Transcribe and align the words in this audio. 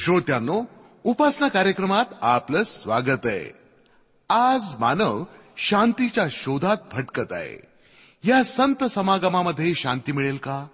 श्रोत्यांनो 0.00 0.64
उपासना 1.04 1.48
कार्यक्रमात 1.48 2.04
आपलं 2.22 2.64
स्वागत 2.64 3.26
आहे. 3.26 3.52
आज 4.28 4.74
मानव 4.78 5.24
शांतीच्या 5.56 6.26
शोधात 6.30 6.76
भटकत 6.92 7.32
आहे. 7.32 7.62
या 8.24 8.44
संत 8.44 8.84
समागमामध्ये 8.84 9.74
शांती 9.74 10.12
मिळेल 10.12 10.36
का? 10.36 10.66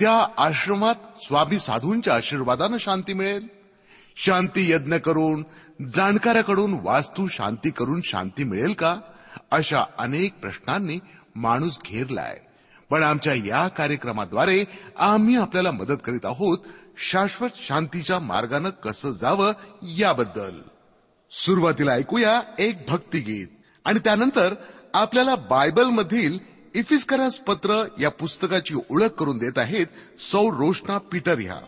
त्या 0.00 0.26
आश्रमात 0.38 0.94
स्वामी 1.20 1.58
साधूंच्या 1.58 2.14
आशीर्वादानं 2.14 2.76
शांती 2.78 3.12
मिळेल? 3.12 3.48
शांती 4.16 4.72
यज्ञ 4.72 4.96
करून 4.96 5.44
जाणकाराकडून 5.88 6.74
वास्तू 6.82 7.28
शांती 7.28 7.70
करून 7.70 8.00
शांती 8.04 8.44
मिळेल 8.44 8.72
का? 8.72 8.96
अशा 9.50 9.84
अनेक 9.98 10.40
प्रश्नांनी 10.40 10.98
माणूस 11.34 11.78
घेरलाय. 11.86 12.40
पण 12.90 13.02
आमच्या 13.02 13.34
या 13.34 13.68
कार्यक्रमाद्वारे 13.68 14.64
आम्ही 14.98 15.36
आपल्याला 15.36 15.70
मदत 15.70 16.00
करीत 16.04 16.26
आहोत 16.26 16.58
शाश्वत 16.98 17.50
शांतीच्या 17.56 18.18
मार्गानं 18.18 18.70
कसं 18.70 19.10
जावं 19.10 19.52
याबद्दल. 19.82 20.60
सुरुवातीला 21.30 21.92
ऐकूया 21.92 22.42
एक 22.58 22.84
भक्तिगीत 22.88 23.46
आणि 23.84 23.98
त्यानंतर 23.98 24.54
आपल्याला 24.94 25.34
बायबलमधील 25.34 26.38
इफिस्करास 26.74 27.40
पत्र 27.40 27.84
या 28.00 28.10
पुस्तकाची 28.10 28.74
ओळख 28.90 29.08
करून 29.08 29.38
देत 29.38 29.58
आहेत 29.58 29.86
सौ 30.18 30.50
रोशना 30.50 30.98
पीटर 30.98 31.38
ह्या 31.38 31.58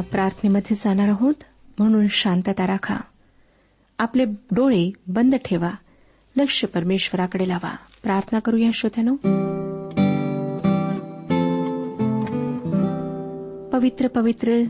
प्रार्थनेमध्ये 0.00 0.76
जाणार 0.76 1.08
आहोत. 1.08 1.34
म्हणून 1.78 2.06
शांतता 2.10 2.66
राखा. 2.66 2.96
आपले 3.98 4.24
डोळे 4.24 4.90
बंद 5.06 5.34
ठेवा. 5.34 5.70
लक्ष 6.36 6.64
परमेश्वराकडे 6.64 7.48
लावा. 7.48 7.76
प्रार्थना 8.02 8.38
करूया 8.38 8.70
श्रोत्यानो. 8.74 9.14
पवित्र 13.72 14.06
पवित्र 14.06 14.62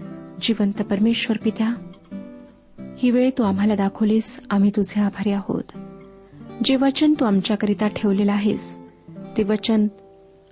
जिवंत 0.42 0.82
परमेश्वर 0.82 1.36
पित्या 1.36 1.74
ही 2.98 3.10
वेळ 3.10 3.30
तू 3.38 3.42
आम्हाला 3.42 3.74
दाखवलीस. 3.74 4.40
आम्ही 4.50 4.70
तुझे 4.70 5.00
आभारी 5.00 5.30
आहोत. 5.30 5.64
जे 6.64 6.76
वचन 6.76 7.14
तू 7.20 7.24
आमच्याकरिता 7.24 7.88
ठेवलेलं 7.88 8.32
आहेस 8.32 8.78
ते 9.36 9.42
वचन 9.42 9.88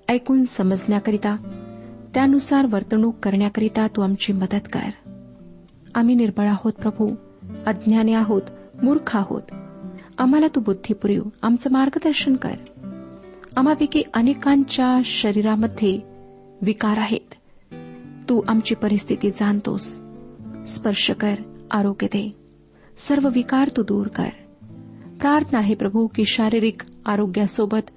ऐकून 0.08 0.44
समजण्याकरिता 0.44 1.57
त्यानुसार 2.14 2.66
वर्तणूक 2.70 3.14
करण्याकरिता 3.22 3.86
तू 3.86 4.02
आमची 4.02 4.32
मदत 4.32 4.68
कर. 4.72 4.90
आम्ही 5.94 6.14
निर्बळ 6.14 6.46
आहोत 6.46 6.72
प्रभू. 6.72 7.14
अज्ञानी 7.66 8.14
आहोत 8.14 8.42
मूर्ख 8.82 9.16
आहोत. 9.16 9.42
आम्हाला 10.18 10.46
तू 10.54 10.60
बुद्धी 10.60 10.94
पुरव 10.94 11.28
आमचं 11.42 11.70
मार्गदर्शन 11.70 12.36
कर. 12.36 12.54
आम्हापैकी 13.56 14.02
अनेकांच्या 14.14 15.00
शरीरामध्ये 15.04 16.00
विकार 16.62 16.98
आहेत. 16.98 17.34
तू 18.28 18.42
आमची 18.48 18.74
परिस्थिती 18.74 19.30
जाणतोस. 19.30 20.00
स्पर्श 20.68 21.10
कर 21.10 21.34
आरोग्य 21.70 22.06
दे. 22.06 22.36
सर्व 22.98 23.28
विकार 23.28 23.68
तू 23.76 23.82
दूर 23.82 24.06
कर. 24.06 24.28
प्रार्थना 25.20 25.58
आहे 25.58 25.74
प्रभू 25.74 26.06
की 26.06 26.24
शारीरिक 26.24 26.82
आरोग्यासोबत 27.06 27.90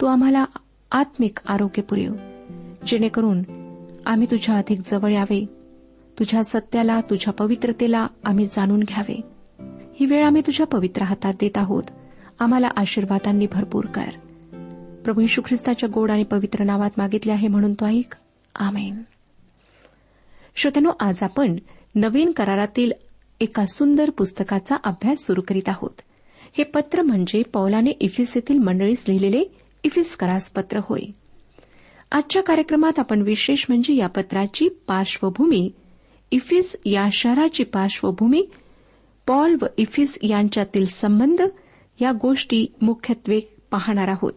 तू 0.00 0.06
आम्हाला 0.06 0.44
आत्मिक 0.92 1.38
आरोग्य 1.46 1.82
पुरव 1.82 2.33
जेणेकरून 2.86 3.42
आम्ही 4.06 4.26
तुझ्या 4.30 4.54
अधिक 4.54 4.80
जवळ 4.84 5.12
यावे. 5.12 5.46
तुझ्या 6.18 6.44
सत्याला 6.44 7.00
तुझ्या 7.00 7.32
पवित्रतेला 7.32 8.06
आम्ही 8.24 8.46
जाणून 8.46 8.80
घ्यावे. 8.80 9.20
ही 9.94 10.06
वेळ 10.06 10.24
आम्ही 10.24 10.42
तुझ्या 10.46 10.66
पवित्र 10.66 11.02
हातात 11.02 11.34
देत 11.40 11.58
आहोत. 11.58 11.82
आम्हाला 12.38 12.68
आशीर्वादांनी 12.76 13.46
भरपूर 13.52 13.84
कर. 13.84 14.10
प्रभू 15.04 15.20
यशू 15.20 15.42
ख्रिस्ताच्या 15.46 15.88
गोड 15.94 16.10
आणि 16.10 16.22
पवित्र 16.22 16.64
नावात 16.64 16.90
मागितले 16.96 17.32
आहे 17.32 17.48
म्हणून 17.48 17.74
तो 17.74 17.86
ऐक. 17.86 18.16
आमेन. 18.54 19.02
श्रोत्यानो 20.56 20.90
आज 21.00 21.22
आपण 21.22 21.56
नवीन 21.94 22.30
करारातील 22.30 22.92
एका 23.40 23.66
सुंदर 23.66 24.10
पुस्तकाचा 24.10 24.76
अभ्यास 24.84 25.18
सुरू 25.18 25.40
करीत 25.48 25.68
आहोत. 25.68 26.00
हे 26.58 26.64
पत्र 26.64 27.02
म्हणजे 27.02 27.42
पौलाने 27.42 27.90
इफिस 27.90 28.36
येथील 28.36 28.58
मंडळीस 28.58 29.04
लिहिलेले 29.08 29.44
इफिस 29.84 30.16
करास 30.16 30.50
पत्र 30.50 30.80
होय. 30.82 31.00
आजच्या 32.14 32.42
कार्यक्रमात 32.42 32.98
आपण 32.98 33.22
विशेष 33.22 33.64
म्हणजे 33.68 33.94
या 33.94 34.06
पत्राची 34.06 34.68
पार्श्वभूमी 34.68 35.70
इफिस 36.30 36.76
या 36.86 37.08
शहराची 37.12 37.64
पार्श्वभूमी 37.64 38.42
पॉल 39.26 39.56
व 39.62 39.66
इफिस 39.78 40.18
यांच्यातील 40.22 40.86
संबंध 40.86 41.42
या 42.00 42.12
गोष्टी 42.12 42.66
मुख्यत्वे 42.82 43.40
पाहणार 43.70 44.08
आहोत. 44.08 44.32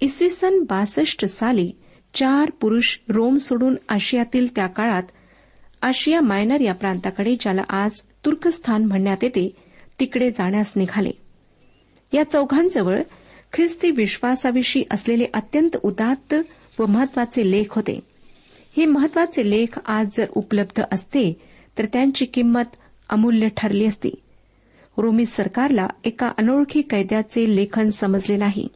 इसवी 0.00 0.30
सन 0.30 0.58
बासष्ट 0.60 1.24
साली 1.24 1.70
चार 2.14 2.50
पुरुष 2.50 2.98
रोम 3.08 3.36
सोडून 3.36 3.76
आशियातील 3.88 4.56
त्या 4.56 4.66
काळात 4.66 5.02
आशिया 5.82 6.20
मायनर 6.20 6.60
या 6.60 6.74
प्रांताकडे 6.74 7.36
ज्याला 7.40 7.62
आज 7.68 8.02
तुर्कस्थान 8.24 8.84
म्हणण्यात 8.84 9.16
येते 9.22 9.48
तिकडे 10.00 10.30
जाण्यास 10.30 10.72
निघाले. 10.76 11.10
या 12.12 12.22
चौघांजवळ 12.22 13.00
ख्रिस्ती 13.52 13.90
विश्वासाविषयी 13.90 14.84
असलेले 14.90 15.26
अत्यंत 15.34 15.76
उदात्त 15.82 16.34
व 16.78 16.86
महत्त्वाचे 16.86 17.50
लेख 17.50 17.64
होते. 17.70 18.00
हे 18.76 18.86
महत्त्वाचे 18.86 19.50
लेख 19.50 19.78
आज 19.86 20.08
जर 20.16 20.26
उपलब्ध 20.34 20.82
असते 20.92 21.32
तर 21.78 21.84
त्यांची 21.84 22.24
किंमत 22.24 22.76
अमूल्य 23.08 23.48
ठरली 23.56 23.86
असती. 23.86 24.10
रोमी 24.98 25.26
सरकारला 25.26 25.86
एका 26.04 26.28
अनोळखी 26.38 26.82
कैद्याचे 26.82 27.56
लेखन 27.56 27.88
समजले 27.88 28.36
नाही. 28.36 28.68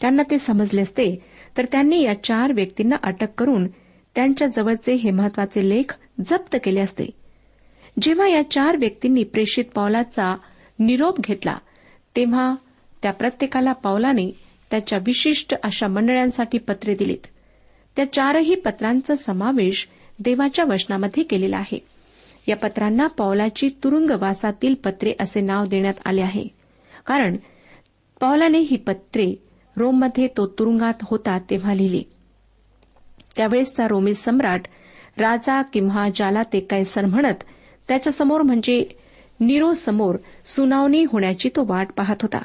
त्यांना 0.00 0.22
ते 0.30 0.38
समजले 0.38 0.80
असते 0.80 1.24
तर 1.56 1.64
त्यांनी 1.72 2.02
या 2.02 2.22
चार 2.22 2.52
व्यक्तींना 2.52 2.96
अटक 3.02 3.32
करून 3.38 3.66
त्यांच्या 4.14 4.48
जवळचे 4.48 4.94
हे 4.94 5.10
महत्त्वाचे 5.10 5.68
लेख 5.68 5.94
जप्त 6.26 6.56
केले 6.64 6.80
असते. 6.80 7.06
जेव्हा 8.02 8.28
या 8.28 8.50
चार 8.50 8.76
व्यक्तींनी 8.76 9.22
प्रेषित 9.22 9.64
पावलाचा 9.74 10.36
निरोप 10.78 11.20
घेतला 11.20 11.58
तेव्हा 12.16 12.54
त्या 13.02 13.12
प्रत्येकाला 13.12 13.72
पावलाने 13.72 14.30
त्याच्या 14.70 14.98
विशिष्ट 14.98 15.54
अशा 15.62 15.88
मंडळांसाठी 15.88 16.58
पत्रे 16.58 16.94
दिलीत. 16.94 17.26
त्या 17.96 18.12
चारही 18.12 18.54
पत्रांचा 18.54 19.14
समावेश 19.16 19.88
देवाच्या 20.18 20.64
वचनामध्ये 20.64 21.22
केलेला 21.22 21.56
आहे. 21.56 21.78
या 22.48 22.56
पत्रांना 22.56 23.06
पौलाची 23.06 23.68
तुरुंगवासातील 23.84 24.74
पत्रे 24.74 25.14
असे 25.20 25.40
नाव 25.40 25.66
देण्यात 25.66 25.94
आले 26.04 26.20
आहे. 26.20 26.44
कारण 27.06 27.36
पौलाने 28.20 28.58
ही 28.58 28.76
पत्रे 28.76 29.34
रोममध्ये 29.76 30.26
तो 30.26 30.46
तुरुंगात 30.46 30.94
होता 31.02 31.38
तेव्हा 31.38 31.74
लिहिली. 31.74 32.02
त्यावेळेसचा 33.36 33.88
रोमी 33.88 34.14
सम्राट 34.14 34.62
राजा 35.18 35.62
किंवा 35.62 36.08
ज्याला 36.14 36.42
ते 36.52 36.60
कैसर 36.60 37.04
म्हणत 37.04 37.42
त्याच्यासमोर 37.88 38.42
म्हणजे 38.42 38.86
निरो 39.40 39.72
समोर 39.72 40.16
सुनावणी 40.46 41.04
होण्याची 41.04 41.48
तो 41.48 41.64
वाट 41.66 41.92
पाहत 41.92 42.16
होता. 42.22 42.42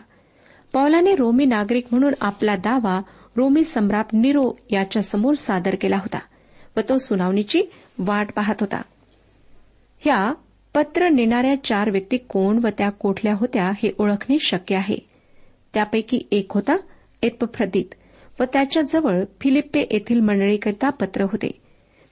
पौलाने 0.76 1.16
रोमी 1.16 1.46
नागरिक 1.46 1.86
म्हणून 1.92 2.14
आपला 2.22 2.56
दावा 2.56 3.02
रोमी 3.36 3.64
सम्राट 3.64 4.06
निरो 4.14 4.52
याच्यासमोर 4.72 5.34
सादर 5.34 5.76
केला 5.76 5.96
होता 5.96 6.20
व 6.78 6.80
तो 6.90 6.98
सुनावणीची 6.98 7.64
वाट 8.00 8.34
पाहत 8.34 8.56
होता. 8.60 8.82
ह्या 10.00 10.34
पत्र 10.74 11.10
नेणाऱ्या 11.10 11.64
चार 11.64 11.90
व्यक्ती 11.90 12.18
कोण 12.18 12.60
व 12.64 12.68
त्या 12.78 12.90
कोठल्या 12.90 13.34
होत्या 13.36 13.64
हे 13.64 13.92
ओळखणे 14.00 14.40
शक्य 14.40 14.76
आहे. 14.76 14.98
त्यापैकी 15.74 16.28
एक 16.32 16.52
होता 16.52 16.76
एपफ्रदित 17.24 17.96
व 18.40 18.44
त्याच्याजवळ 18.54 19.24
फिलिप्पे 19.42 19.80
येथील 19.92 20.20
मंडळीकरिता 20.20 20.90
पत्र 20.90 21.22
होते. 21.22 21.52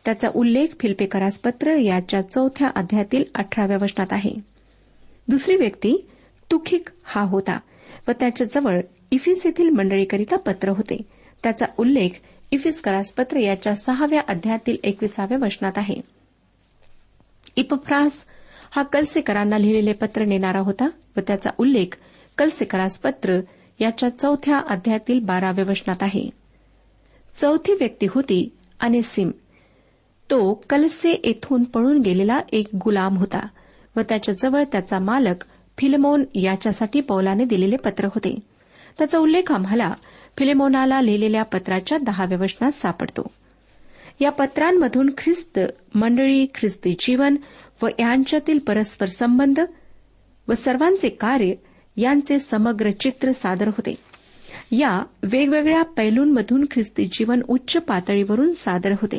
त्याचा 0.06 0.30
उल्लेख 0.36 0.68
फिल्पेकरास 0.80 1.40
पत्र 1.40 1.76
याच्या 1.76 2.22
चौथ्या 2.22 2.68
अध्यायातील 2.76 3.24
अठराव्या 3.36 3.78
वचनात 3.82 4.08
आहे. 4.12 4.34
दुसरी 5.28 5.56
व्यक्ती 5.56 6.08
तुखिक 6.52 6.90
हा 7.04 7.22
होता. 7.22 7.60
व 8.08 8.12
त्याच्याजवळ 8.20 8.82
इफिस 9.12 9.46
येथील 9.46 9.70
मंडळीकरिता 9.70 10.36
पत्र 10.36 10.70
होते. 10.70 11.02
त्याचा 11.44 11.66
उल्लेख 11.78 12.10
इफिस 12.52 12.82
करास 12.82 13.14
पत्र 13.14 13.38
याच्या 13.38 13.76
सहाव्या 13.76 14.22
अध्यायातील 14.28 14.78
एकविसाव्या 14.84 15.38
वचनात 15.42 15.78
आहे. 15.78 15.96
इपफ्रास 17.56 18.26
हा 18.72 18.84
कलसेकरांना 18.84 19.58
लिहिलेले 19.58 19.94
पत्र 19.94 20.26
नेणारा 20.26 20.60
होता 20.60 20.90
व 21.18 21.20
त्याचा 21.28 21.50
उल्लेख 21.58 21.98
कलसेकरास 22.38 23.00
पत्र 23.00 23.40
याच्या 23.80 24.10
चौथ्या 24.20 24.58
अध्यायातील 24.70 25.20
बाराव्या 25.20 25.66
वचनात 25.68 26.04
आहे. 26.04 26.30
चौथी 27.36 27.74
व्यक्ती 27.74 28.08
होती 28.10 28.50
अनेसिम. 28.80 29.32
तो 30.30 30.62
कलसे 30.70 31.22
येथून 31.24 31.64
पळून 31.64 32.02
गेलेला 32.02 32.40
एक 32.52 32.68
गुलाम 32.76 33.18
होता 33.18 33.48
व 33.96 34.00
त्याच्याजवळ 34.10 34.64
त्याचा 34.72 35.00
मालक 35.00 35.46
फिलेमोन 35.78 36.24
याच्यासाठी 36.36 37.02
पौलाने 37.02 37.46
दिलेले 37.46 37.76
पत्र 37.76 38.06
होते. 38.06 38.40
त्याचा 38.98 39.20
उल्लेख 39.20 39.52
आम्हाला 39.52 39.94
फिलेमोनाला 40.38 41.02
लिहिलेल्या 41.02 41.44
पत्राच्या 41.44 41.98
दहाव्या 41.98 42.38
वचनात 42.42 42.72
सापडतो. 42.72 43.32
या 44.22 44.32
पत्रांमधून 44.32 45.10
ख्रिस्त 45.18 45.60
मंडळी 45.96 46.46
ख्रिस्ती 46.56 46.94
जीवन 47.00 47.36
व 47.82 47.88
यांच्यातील 48.00 48.60
परस्पर 48.60 49.06
संबंध 49.06 49.60
व 50.48 50.54
सर्वांचे 50.54 51.10
कार्य 51.10 51.54
यांचे 51.98 52.40
समग्र 52.40 52.90
चित्र 52.92 53.32
सादर 53.32 53.68
होते. 53.68 53.96
या 54.72 55.04
वेगवेगळ्या 55.24 55.84
पैलूंमधून 55.84 56.66
ख्रिस्ती 56.72 57.06
जीवन 57.06 57.42
उच्च 57.48 57.78
पातळीवरून 57.78 58.54
सादर 58.54 58.92
होते. 58.92 59.18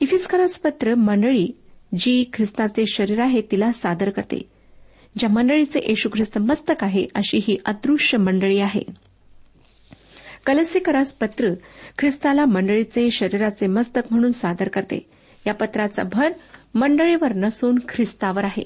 इफिस्करास 0.00 0.58
पत्र 0.58 0.94
मंडळी 0.94 1.48
जी 1.98 2.24
ख्रिस्ताचे 2.32 2.84
शरीर 2.86 3.20
आहे 3.20 3.40
तिला 3.40 3.72
सादर 3.72 4.10
करते. 4.10 4.48
ज्या 5.18 5.30
मंडळीचे 5.30 5.80
येशू 5.88 6.08
ख्रिस्त 6.08 6.38
मस्तक 6.38 6.84
आहे 6.84 7.06
अशी 7.14 7.38
ही 7.42 7.56
अदृश्य 7.66 8.18
मंडळी 8.18 8.58
आहे. 8.58 8.82
कलसीकरास 10.46 11.12
पत्र 11.12 11.54
ख्रिस्ताला 11.98 12.44
मंडळीचे 12.44 13.10
शरीराचे 13.10 13.66
मस्तक 13.66 14.02
म्हणून 14.10 14.32
सादर 14.32 14.68
करते. 14.68 15.10
या 15.46 15.54
पत्राचा 15.54 16.02
भर 16.12 16.32
मंडळीवर 16.74 17.32
नसून 17.32 17.78
ख्रिस्तावर 17.88 18.44
आहे. 18.44 18.64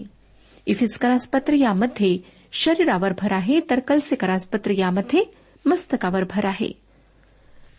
इफिस्करास 0.66 1.28
पत्र 1.28 1.52
यामध्ये 1.52 2.18
शरीरावर 2.52 3.12
भर 3.18 3.32
आहे 3.32 3.60
तर 3.70 3.80
कलसेकरास 3.80 4.46
पत्र 4.46 4.70
यामध्ये 4.70 5.22
मस्तकावर 5.66 6.24
भर 6.30 6.44
आहे. 6.44 6.72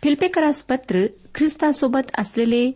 फिल्पेकरास 0.03 0.63
पत्र 0.63 1.05
ख्रिस्तासोबत 1.35 2.11
असलेले 2.17 2.71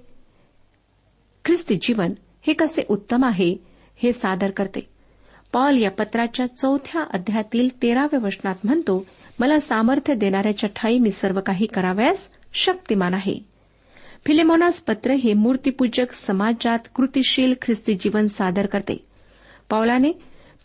ख्रिस्ती 1.46 1.76
जीवन 1.82 2.14
हे 2.48 2.54
कसे 2.54 2.82
उत्तम 2.90 3.26
आहे 3.26 3.56
हे 3.96 4.14
सादर 4.14 4.52
करते. 4.52 4.80
पॉल 5.54 5.78
या 5.78 5.92
पत्राच्या 5.92 6.46
चौथ्या 6.46 7.04
अध्यायातील 7.14 7.82
तेराव्या 7.82 8.20
वचनात 8.24 8.56
म्हणतो 8.64 9.06
मला 9.40 9.60
सामर्थ्य 9.60 10.14
देणाऱ्याच्या 10.14 10.70
ठाई 10.76 10.98
मी 10.98 11.12
सर्व 11.12 11.40
काही 11.40 11.66
करावयास 11.66 12.30
शक्तिमान 12.54 13.14
आहे. 13.14 13.40
फिलेमोनास 14.26 14.82
पत्र 14.82 15.12
हे 15.12 15.34
मूर्तीपूजक 15.34 16.14
समाजात 16.14 16.80
कृतीशील 16.96 17.54
ख्रिस्ती 17.62 17.94
जीवन 17.94 18.28
सादर 18.28 18.66
करते. 18.66 19.06
पावलाने 19.70 20.12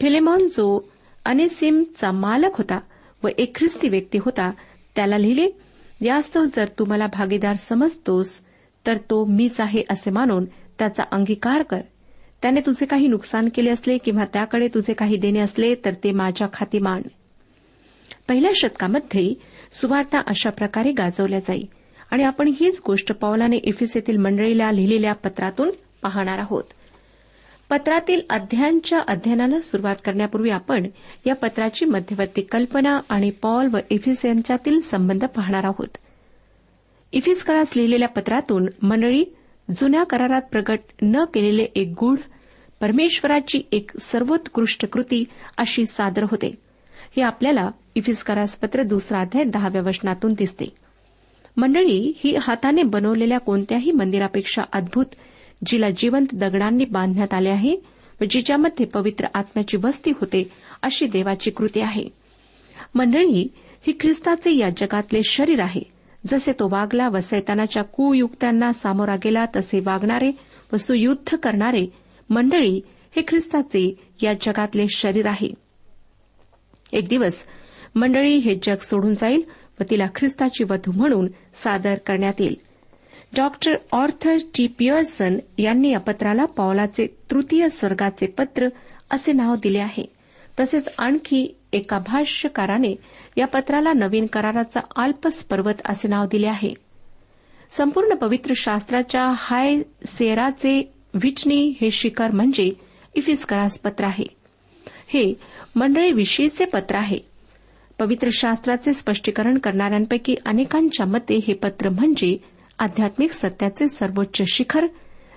फिलेमॉन 0.00 0.48
जो 0.48 0.90
अनेसिमचा 1.24 2.10
मालक 2.12 2.56
होता 2.58 2.78
व 3.24 3.28
एक 3.38 3.56
ख्रिस्ती 3.56 3.88
व्यक्ती 3.88 4.18
होता 4.18 4.50
त्याला 4.96 5.18
लिहिले 5.18 5.48
यास्तव 6.00 6.44
जर 6.44 6.68
तू 6.78 6.84
मला 6.84 7.06
भागीदार 7.06 7.54
समजतोस 7.54 8.40
तर 8.86 8.96
तो 8.96 9.24
मीच 9.24 9.60
आहे 9.60 9.82
असे 9.90 10.10
मानून 10.10 10.44
त्याचा 10.78 11.02
अंगीकार 11.12 11.62
कर. 11.62 11.80
त्याने 12.46 12.60
तुझे 12.60 12.86
काही 12.86 13.06
नुकसान 13.08 13.48
केले 13.54 13.70
असले 13.70 13.98
किंवा 13.98 14.24
त्याकडे 14.24 14.68
तुझे 14.68 14.92
काही 14.94 15.16
देणे 15.16 15.38
असले 15.38 15.74
तर 15.74 15.94
ते 16.04 16.10
माझ्या 16.12 16.48
खाती 16.52 16.78
मांड. 16.78 17.02
पहिल्या 18.28 18.50
शतकामध्ये 18.56 19.34
सुवार्ता 19.72 20.18
अशा 20.18 20.50
प्रकारे 20.50 20.92
गाजवल्या 20.92 21.38
जाई 21.38 21.62
आणि 22.10 22.22
आपण 22.22 22.52
हीच 22.60 22.80
गोष्ट 22.86 23.12
पावलाने 23.12 23.56
इफिसेतील 23.56 24.16
मंडळीला 24.16 24.70
लिहिलेल्या 24.72 25.12
पत्रातून 25.12 25.70
पाहणार 26.02 26.38
आहोत. 26.38 26.64
पत्रातील 27.70 28.20
अध्यायांच्या 28.30 29.00
अध्ययनाला 29.08 29.58
सुरुवात 29.58 29.96
करण्यापूर्वी 30.04 30.50
आपण 30.50 30.86
या 31.26 31.34
पत्राची 31.34 31.84
मध्यवर्ती 31.84 32.40
कल्पना 32.42 33.00
आणि 33.08 33.30
पॉल 33.30 33.68
व 33.72 33.78
इफिस 33.90 34.24
यांच्यातील 34.24 34.80
संबंध 34.80 35.24
पाहणार 35.24 35.64
आहोत. 35.64 35.96
इफिस 37.12 37.44
काळास 37.44 37.76
लिहिलेल्या 37.76 38.08
पत्रातून 38.08 38.66
मंडळी 38.82 39.24
जुन्या 39.76 40.04
करारात 40.04 40.42
प्रगट 40.52 40.78
न 41.02 41.24
केलेले 41.24 41.66
एक 41.74 41.94
गूढ 42.00 42.18
परमेश्वराची 42.80 43.62
एक 43.72 43.90
सर्वोत्कृष्ट 44.00 44.86
कृती 44.86 45.24
अशी 45.58 45.86
सादर 45.86 46.22
होते. 46.22 46.54
हे 47.16 47.22
आपल्याला 47.22 47.70
इफिस्करास 47.94 48.56
पत्र 48.56 48.82
दुसरा 48.82 49.20
अध्याय 49.20 49.44
दहाव्या 49.44 49.82
वचनातून 49.82 50.32
दिसते. 50.32 50.64
मंडळी 51.56 52.12
ही 52.16 52.36
हाताने 52.36 52.82
बनवलेल्या 52.82 53.38
कोणत्याही 53.38 53.92
मंदिरापेक्षा 53.92 54.62
अद्भुत 54.72 55.06
जिला 55.66 55.90
जिवंत 55.90 56.26
दगडांनी 56.32 56.84
बांधण्यात 56.84 57.34
आले 57.34 57.48
आहे 57.48 57.76
व 58.20 58.24
जिच्यामध्ये 58.30 58.86
पवित्र 58.86 59.26
आत्म्याची 59.34 59.76
वस्ती 59.84 60.10
होते 60.10 60.52
अशी 60.82 61.06
देवाची 61.06 61.50
कृती 61.50 61.80
आहे. 61.80 62.04
मंडळी 62.94 63.48
ही 63.86 63.92
ख्रिस्ताचे 64.00 64.56
या 64.56 64.68
जगातले 64.76 65.20
शरीर 65.22 65.60
आहे. 65.60 65.82
जसे 66.26 66.52
तो 66.52 66.68
वागला 66.68 67.08
व 67.08 67.18
सैतानाच्या 67.18 67.82
कुयुक्त्यांना 67.82 68.72
सामोरा 68.72 69.16
गेला 69.16 69.44
तसे 69.56 69.80
वागणारे 69.80 70.32
व 70.72 70.76
सुयुद्ध 70.76 71.36
करणारे 71.36 71.86
मंडळी 72.30 72.80
हे 73.16 73.22
ख्रिस्ताचे 73.28 73.94
या 74.22 74.32
जगातले 74.32 74.86
शरीर 74.96 75.26
आहे. 75.26 75.54
एक 76.92 77.08
दिवस 77.08 77.44
मंडळी 77.94 78.36
हे 78.36 78.54
जग 78.62 78.76
सोडून 78.82 79.14
जाईल 79.14 79.42
व 79.80 79.82
तिला 79.90 80.06
ख्रिस्ताची 80.14 80.64
वधू 80.64 80.92
म्हणून 80.96 81.28
सादर 81.54 81.94
करण्यात 81.94 82.32
येईल. 82.38 82.54
Doctor 83.36 83.72
Arthur 83.92 84.36
T. 84.54 84.66
पियर्सन 84.66 85.38
यांनी 85.58 85.90
या 85.90 86.00
पत्राला 86.00 86.44
पावलाचे 86.44 87.06
तृतीय 87.30 87.68
स्वर्गाचे 87.68 88.26
पत्र 88.26 88.68
असे 89.10 89.32
नाव 89.32 89.54
दिले 89.54 89.78
आहे. 89.78 90.04
तसेच 90.60 90.88
आणखी 90.98 91.56
एका 91.72 91.98
भाष्यकाराने 91.98 92.94
या 93.36 93.46
पत्राला 93.46 93.92
नवीन 93.92 94.26
कराराचा 94.26 94.80
आल्पस 94.96 95.44
पर्वत 95.44 95.74
असे 95.84 96.08
नाव 96.08 96.24
दिले 96.24 96.46
आहे. 96.46 96.74
संपूर्ण 97.70 98.14
पवित्र 98.14 98.52
शास्त्राच्या 98.56 99.32
हाय 99.36 99.82
सेराचे 100.06 100.92
विटनी 101.22 101.74
हे 101.80 101.90
शिखर 101.90 102.30
म्हणजे 102.30 102.72
इफिस्करास 103.14 103.78
पत्र 103.78 104.04
आहे. 104.04 104.24
हे 105.08 105.34
मंडळीविषयीचे 105.76 106.64
पत्र 106.64 106.96
आहे. 106.96 107.18
पवित्र 107.98 108.28
शास्त्राचे 108.32 108.94
स्पष्टीकरण 108.94 109.58
करणाऱ्यांपैकी 109.58 110.34
अनेकांच्या 110.46 111.06
मते 111.06 111.36
हे 111.36 111.54
पत्र 111.54 111.88
म्हणजे 111.88 112.36
आध्यात्मिक 112.78 113.32
सत्याचे 113.32 113.88
सर्वोच्च 113.88 114.42
शिखर 114.46 114.86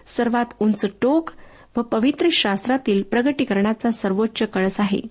सर्वात 0.07 0.45
उंच 0.59 0.86
टोक 1.01 1.29
व 1.77 1.81
पवित्र 1.81 2.27
शास्त्रातील 2.31 3.01
प्रगटीकरणाचा 3.01 3.91
सर्वोच्च 3.91 4.43
कळस 4.43 4.79
आहे. 4.79 5.01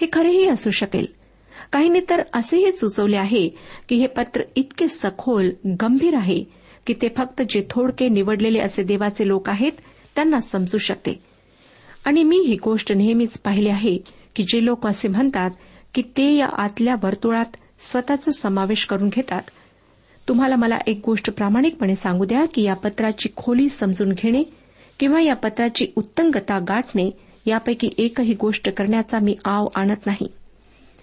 हे 0.00 0.06
खरेही 0.12 0.48
असू 0.48 0.70
शकेल. 0.70 1.06
काहींनी 1.72 2.00
तर 2.10 2.22
असेही 2.34 2.72
सुचवले 2.72 3.16
आहे 3.16 3.48
की 3.88 3.96
हे 3.96 4.06
पत्र 4.06 4.40
इतके 4.56 4.88
सखोल 4.88 5.50
गंभीर 5.82 6.14
आहे 6.14 6.59
की 6.86 6.94
ते 6.94 7.08
फक्त 7.16 7.42
जे 7.50 7.66
थोडके 7.70 8.08
निवडलेले 8.08 8.58
असे 8.58 8.82
देवाचे 8.82 9.28
लोक 9.28 9.50
आहेत 9.50 9.72
त्यांना 10.16 10.38
समजू 10.38 10.78
शकते. 10.78 11.22
आणि 12.04 12.24
मी 12.24 12.38
ही 12.38 12.56
गोष्ट 12.64 12.92
नेहमीच 12.92 13.40
पाहिली 13.40 13.68
आहे 13.68 13.98
की 14.36 14.42
जे 14.42 14.64
लोक 14.64 14.86
असे 14.86 15.08
म्हणतात 15.08 15.50
की 15.94 16.02
ते 16.02 16.34
या 16.34 16.46
आतल्या 16.58 16.94
वर्तुळात 17.02 17.56
स्वतःचा 17.80 18.30
समावेश 18.30 18.86
करून 18.86 19.08
घेतात. 19.08 19.42
तुम्हाला 20.28 20.56
मला 20.56 20.78
एक 20.86 21.00
गोष्ट 21.06 21.30
प्रामाणिकपणे 21.30 21.94
सांगू 21.94 22.24
द्या 22.24 22.44
की 22.54 22.62
या 22.62 22.74
पत्राची 22.74 23.28
खोली 23.36 23.68
समजून 23.68 24.12
घेणे 24.12 24.42
किंवा 24.98 25.20
या 25.20 25.34
पत्राची 25.34 25.86
उत्तंगता 25.96 26.58
गाठणे 26.58 27.10
यापैकी 27.46 27.90
एकही 27.98 28.34
गोष्ट 28.34 28.68
करण्याचा 28.68 29.18
मी 29.18 29.34
आव 29.44 29.66
आणत 29.74 30.06
नाही. 30.06 30.26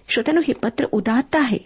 श्रोत्यानो 0.08 0.40
हे 0.48 0.54
पत्र 0.54 0.84
उदात्त 0.92 1.36
आहे 1.36 1.58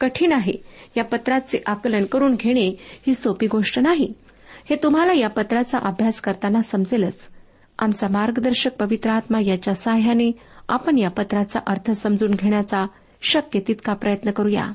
कठीण 0.00 0.32
आहे 0.32 0.52
या 0.96 1.04
पत्राचे 1.04 1.58
आकलन 1.66 2.04
करून 2.04 2.34
घेणे 2.34 2.68
ही 3.06 3.14
सोपी 3.14 3.46
गोष्ट 3.46 3.78
नाही. 3.78 4.12
हे 4.70 4.76
तुम्हाला 4.76 5.12
या 5.12 5.28
पत्राचा 5.28 5.78
अभ्यास 5.82 6.20
करताना 6.20 6.60
समजेलच. 6.60 7.28
आमचा 7.78 8.08
मार्गदर्शक 8.10 8.70
पवित्र 8.80 9.10
आत्मा 9.10 9.38
याच्या 9.40 9.74
साहाय्याने 9.74 10.32
आपण 10.68 10.98
या 10.98 11.10
पत्राचा 11.10 11.60
अर्थ 11.66 11.90
समजून 11.90 12.34
घेण्याचा 12.34 12.86
शक्य 13.22 13.60
तितका 13.68 13.92
प्रयत्न 13.92 14.30
करूया. 14.30 14.70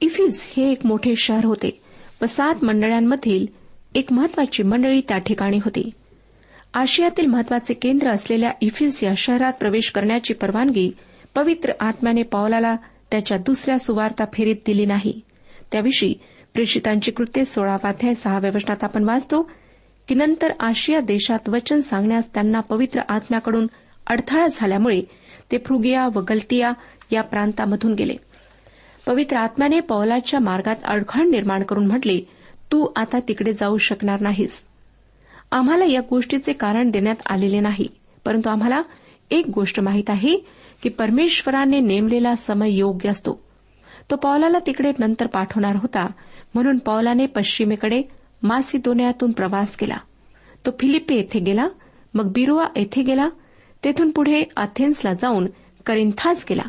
इफिज 0.00 0.40
हे 0.56 0.70
एक 0.72 0.86
मोठे 0.86 1.14
शहर 1.16 1.44
होते 1.44 1.80
व 2.22 2.26
सात 2.26 2.64
मंडळांमधील 2.64 3.46
एक 3.94 4.12
महत्वाची 4.12 4.62
मंडळी 4.62 5.00
त्या 5.08 5.18
ठिकाणी 5.18 5.56
होती. 5.56 5.90
आशियातील 6.74 7.26
महत्त्वाचे 7.26 7.74
केंद्र 7.74 8.10
असलेल्या 8.10 8.50
इफिज 8.60 9.00
या 9.02 9.12
शहरात 9.16 9.52
प्रवेश 9.52 9.90
करण्याची 9.90 10.34
परवानगी 10.34 10.90
पवित्र 11.34 11.72
आत्म्याने 11.80 12.22
पावलाला 12.22 12.76
त्याच्या 13.10 13.38
दुसऱ्या 13.38 13.78
सुवार्ता 13.78 14.24
फेरीत 14.24 14.56
दिली 14.66 14.86
नाही. 14.86 15.20
त्याविषयी 15.72 16.14
प्रेषितांची 16.54 17.10
कृत्ये 17.10 17.44
सोळावाध्याय 17.44 18.14
सहाव्या 18.14 18.50
वचनात 18.54 18.84
आपण 18.84 19.04
वाचतो 19.04 19.50
की 20.08 20.14
नंतर 20.14 20.52
आशिया 20.60 21.00
देशात 21.00 21.48
वचन 21.48 21.80
सांगण्यास 21.80 22.34
त्यांना 22.34 22.60
पवित्र 22.60 23.00
आत्म्याकडून 23.08 23.66
अडथळा 24.06 24.46
झाल्यामुळे 24.52 25.02
ते 25.52 25.58
फ्रुगिया 25.58 26.06
व 26.14 26.20
गलतिया 26.20 26.72
या 27.12 27.22
प्रांतामधून 27.22 27.94
गेले. 27.94 28.14
पवित्र 29.06 29.36
आत्म्याने 29.36 29.80
पौलाच्या 29.80 30.40
मार्गात 30.40 30.76
अडखण 30.84 31.30
निर्माण 31.30 31.62
करून 31.62 31.86
म्हटले 31.86 32.20
तू 32.72 32.86
आता 32.96 33.18
तिकडे 33.28 33.52
जाऊ 33.52 33.76
शकणार 33.76 34.20
नाहीस. 34.20 34.62
आम्हाला 35.52 35.84
या 35.84 36.00
गोष्टीचे 36.10 36.52
कारण 36.52 36.90
देण्यात 36.90 37.22
आलेले 37.26 37.60
नाही 37.60 37.86
परंतु 38.24 38.48
आम्हाला 38.48 38.82
एक 39.30 39.46
गोष्ट 39.46 39.80
माहीत 39.80 40.10
आहे 40.10 40.36
की 40.82 40.88
परमेश्वराने 40.88 41.80
नेमलेला 41.80 42.34
समय 42.34 42.70
योग्य 42.70 43.08
असतो. 43.08 43.49
तो 44.10 44.16
पौलाला 44.16 44.58
तिकडे 44.58 44.92
नंतर 44.98 45.26
पाठवणार 45.26 45.76
होता 45.76 46.06
म्हणून 46.54 46.78
पौलाने 46.78 47.26
पश्चिमेकडे 47.26 48.02
मासिदोनियातून 48.42 49.32
प्रवास 49.32 49.76
केला. 49.76 49.96
तो 50.66 50.70
फिलिप्पे 50.80 51.14
येथे 51.14 51.40
गेला 51.40 51.68
मग 52.14 52.32
बिरुआ 52.32 52.64
येथे 52.76 53.02
गेला 53.02 53.28
तेथून 53.84 54.10
पुढे 54.10 54.44
अथेन्सला 54.56 55.12
जाऊन 55.12 55.46
करिंथास 55.86 56.44
गेला 56.50 56.62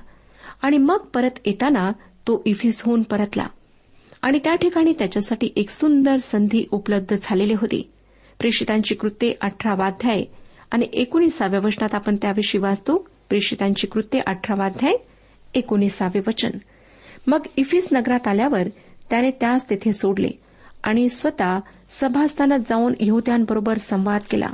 आणि 0.61 0.77
मग 0.77 0.97
परत 0.97 1.39
येताना 1.45 1.91
तो 2.27 2.41
इफिसहून 2.45 3.01
परतला. 3.01 3.47
आणि 4.21 4.39
त्या 4.43 4.55
ठिकाणी 4.55 4.93
त्याच्यासाठी 4.93 5.49
एक 5.55 5.69
सुंदर 5.69 6.17
संधी 6.17 6.65
उपलब्ध 6.71 7.15
झालेली 7.21 7.53
होती. 7.53 7.89
प्रेषितांची 8.39 8.95
कृत्ये 8.95 9.33
अठरावाध्याय 9.41 10.23
आणि 10.71 10.87
एकोणीसाव्या 10.93 11.59
वचनात 11.63 11.95
आपण 11.95 12.15
त्याविषयी 12.15 12.61
वाचतो. 12.61 13.07
प्रेषितांची 13.29 13.87
कृत्ये 13.87 14.21
अठरावाध्याय 14.27 14.93
एकोणीसावे 15.53 16.19
वचन. 16.27 16.49
मग 17.27 17.45
इफिस 17.57 17.87
नगरात 17.91 18.27
आल्यावर 18.27 18.67
त्याने 19.09 19.31
त्यास 19.31 19.69
तेथे 19.69 19.93
सोडले 19.93 20.29
आणि 20.83 21.09
स्वतः 21.09 21.59
सभास्थानात 21.89 22.59
जाऊन 22.59 22.93
यहत्यांबरोबर 22.99 23.77
संवाद 23.77 24.21
केला. 24.31 24.53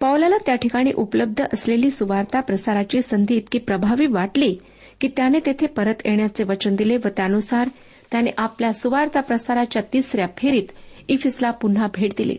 पावलाला 0.00 0.36
त्या 0.46 0.54
ठिकाणी 0.54 0.92
उपलब्ध 0.92 1.44
असलेली 1.52 1.90
सुवार्ता 1.90 2.40
प्रसाराची 2.40 3.02
संधी 3.02 3.36
इतकी 3.36 3.58
प्रभावी 3.58 4.06
वाटली 4.06 4.56
की 5.00 5.08
त्याने 5.08 5.38
तेथे 5.46 5.66
परत 5.66 5.94
येण्याचे 6.04 6.44
वचन 6.44 6.74
दिले 6.74 6.96
व 6.96 7.08
त्यानुसार 7.16 7.68
त्याने 8.12 8.30
आपल्या 8.38 8.72
सुवार्ता 8.72 9.20
प्रसाराच्या 9.20 9.82
तिसऱ्या 9.92 10.26
फेरीत 10.38 10.72
इफिसला 11.08 11.50
पुन्हा 11.50 11.86
भेट 11.94 12.12
दिली. 12.18 12.36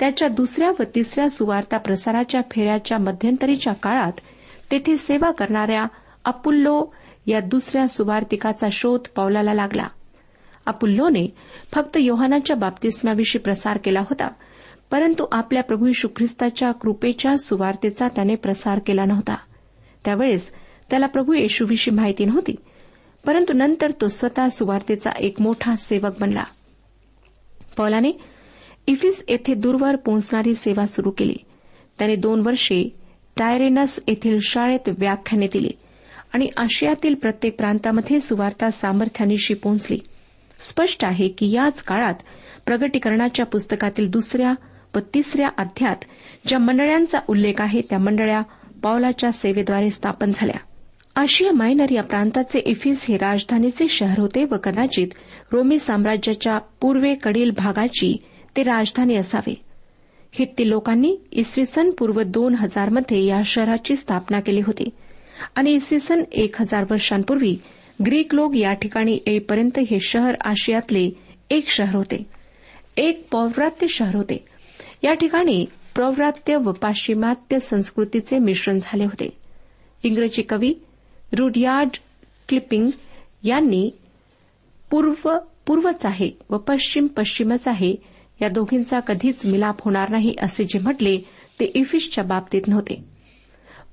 त्याच्या 0.00 0.28
दुसऱ्या 0.28 0.70
व 0.70 0.82
तिसऱ्या 0.94 1.28
सुवार्ता 1.30 1.78
प्रसाराच्या 1.78 2.40
फेऱ्याच्या 2.50 2.98
मध्यंतरीच्या 2.98 3.72
काळात 3.72 4.12
तेथे 4.70 4.96
सेवा 4.96 5.30
करणाऱ्या 5.30 5.86
अपुल्लो 6.24 6.84
या 7.26 7.40
दुसऱ्या 7.40 7.88
सुवार्तिकाचा 7.88 8.66
शोध 8.72 9.00
पौलाला 9.16 9.54
लागला. 9.54 9.86
अपुल्लोने 10.66 11.34
फक्त 11.74 11.96
योहानाच्या 12.00 12.56
बाप्तिस्माविषयी 12.56 13.38
प्रसार 13.38 13.78
केला 13.78 14.00
होता 14.00 14.28
परंतु 14.90 15.26
आपल्या 15.32 15.62
प्रभू 15.62 15.86
यशू 15.86 16.08
ख्रिस्ताच्या 16.16 16.72
कृपेच्या 16.72 17.36
सुवार्तेचा 17.36 18.08
त्याने 18.08 18.34
प्रसार 18.34 18.78
केला 18.78 19.04
नव्हता. 19.04 19.34
त्यावेळेस 20.04 20.52
त्याला 20.90 21.06
प्रभू 21.06 21.32
येशूविषयी 21.32 21.94
माहिती 21.94 22.24
नव्हती 22.24 22.54
परंतु 23.26 23.52
नंतर 23.52 23.90
तो 23.90 24.08
स्वतः 24.08 24.48
सुवार्तेचा 24.48 25.10
एक 25.18 25.40
मोठा 25.40 25.76
सेवक 25.76 26.12
बनला. 26.20 26.44
पौलाने 27.76 28.12
इफिस 28.86 29.24
येथे 29.28 29.54
दूरवर 29.54 29.96
पोहोचणारी 29.96 30.54
सेवा 30.54 30.86
सुरू 30.86 31.10
केली. 31.10 31.36
त्याने 31.98 32.16
दोन 32.16 32.46
वर्षे 32.46 32.88
टायरेनस 33.36 34.00
येथील 34.08 34.38
शाळेत 34.42 34.88
व्याख्याने 34.88 35.46
दिली. 35.52 35.70
आणि 36.32 36.48
आशियातील 36.56 37.14
प्रत्येक 37.14 37.56
प्रांतामध्ये 37.56 38.20
सुवार्ता 38.20 38.70
सामर्थ्यानिशी 38.70 39.54
पोहोचली 39.54 39.98
स्पष्ट 40.60 41.04
आहे 41.04 41.28
की 41.28 41.50
याच 41.50 41.82
काळात 41.82 42.14
प्रगटीकरणाच्या 42.66 43.46
पुस्तकातील 43.46 44.10
दुसऱ्या 44.10 44.54
व 44.94 44.98
तिसऱ्या 45.14 45.48
अध्यात 45.58 45.96
ज्या 46.46 46.58
मंडळांचा 46.58 47.18
उल्लेख 47.28 47.54
आहे 47.58 47.80
त्या 47.90 47.98
मंडळ्या 47.98 48.42
पावलाच्या 48.82 49.32
सेवेद्वारे 49.32 49.90
स्थापन 49.90 50.30
झाल्या. 50.34 50.60
आशिया 51.16 51.52
मायनर 51.52 51.92
या 51.92 52.02
प्रांताचे 52.02 52.58
इफिस 52.58 53.06
हे 53.08 53.16
राजधानीचे 53.16 53.88
शहर 53.88 54.18
होते 54.18 54.44
व 54.44 54.56
कदाचित 54.64 55.06
रोमी 55.52 55.78
साम्राज्याच्या 55.78 56.58
पूर्वेकडील 56.80 57.50
भागाची 57.50 58.16
ते 58.56 58.62
राजधानी 58.62 59.16
असावे. 59.16 59.54
हित्ती 60.32 60.68
लोकांनी 60.68 61.16
इसवी 61.32 61.66
सन 61.66 61.90
पूर्व 61.90 62.22
दोन 62.22 62.54
हजारमध्ये 62.54 63.24
या 63.24 63.40
शहराची 63.44 63.96
स्थापना 63.96 64.40
केली 64.40 64.60
होती. 64.60 64.88
आणि 65.54 65.70
इसवी 65.70 66.00
सन 66.00 66.22
एक 66.32 66.60
हजार 66.60 66.84
वर्षांपूर्वी 66.90 67.56
ग्रीक 68.06 68.34
लोक 68.34 68.56
या 68.56 68.72
ठिकाणी 68.72 69.18
येईपर्यंत 69.26 69.78
हे 69.78 69.98
शहर 70.00 70.34
आशियातले 70.40 71.10
एक 71.50 71.70
शहर 71.70 71.94
होते. 71.94 72.26
एक 72.96 73.26
पौव्रात्य 73.30 73.86
शहर 73.86 74.14
होते. 74.14 74.44
या 75.04 75.14
ठिकाणी 75.14 75.66
प्रौव्रात्य 75.94 76.56
व 76.56 76.72
पाश्चिमात्य 76.72 77.58
संस्कृतीचे 77.58 78.38
मिश्रण 78.38 78.78
झाले 78.82 79.04
होते. 79.04 79.28
इंग्रजी 80.02 80.42
कवी 80.42 80.74
रुडयार्ड 81.32 81.88
क्लिपिंग 82.48 82.90
यांनी 83.42 83.90
पूर्व 84.90 85.38
पूर्वच 85.66 86.06
आहे 86.06 86.30
व 86.50 86.56
पश्चिम 86.56 87.06
पश्चिमच 87.06 87.68
आहे 87.68 87.94
या 88.42 88.48
दोघींचा 88.48 89.00
कधीच 89.00 89.46
मिलाप 89.46 89.82
होणार 89.82 90.10
नाही 90.10 90.34
असे 90.42 90.64
जे 90.64 90.78
म्हटले 90.78 91.18
ते 91.60 91.64
इफिशच्या 91.74 92.24
बाबतीत 92.24 92.62
नव्हते. 92.68 93.15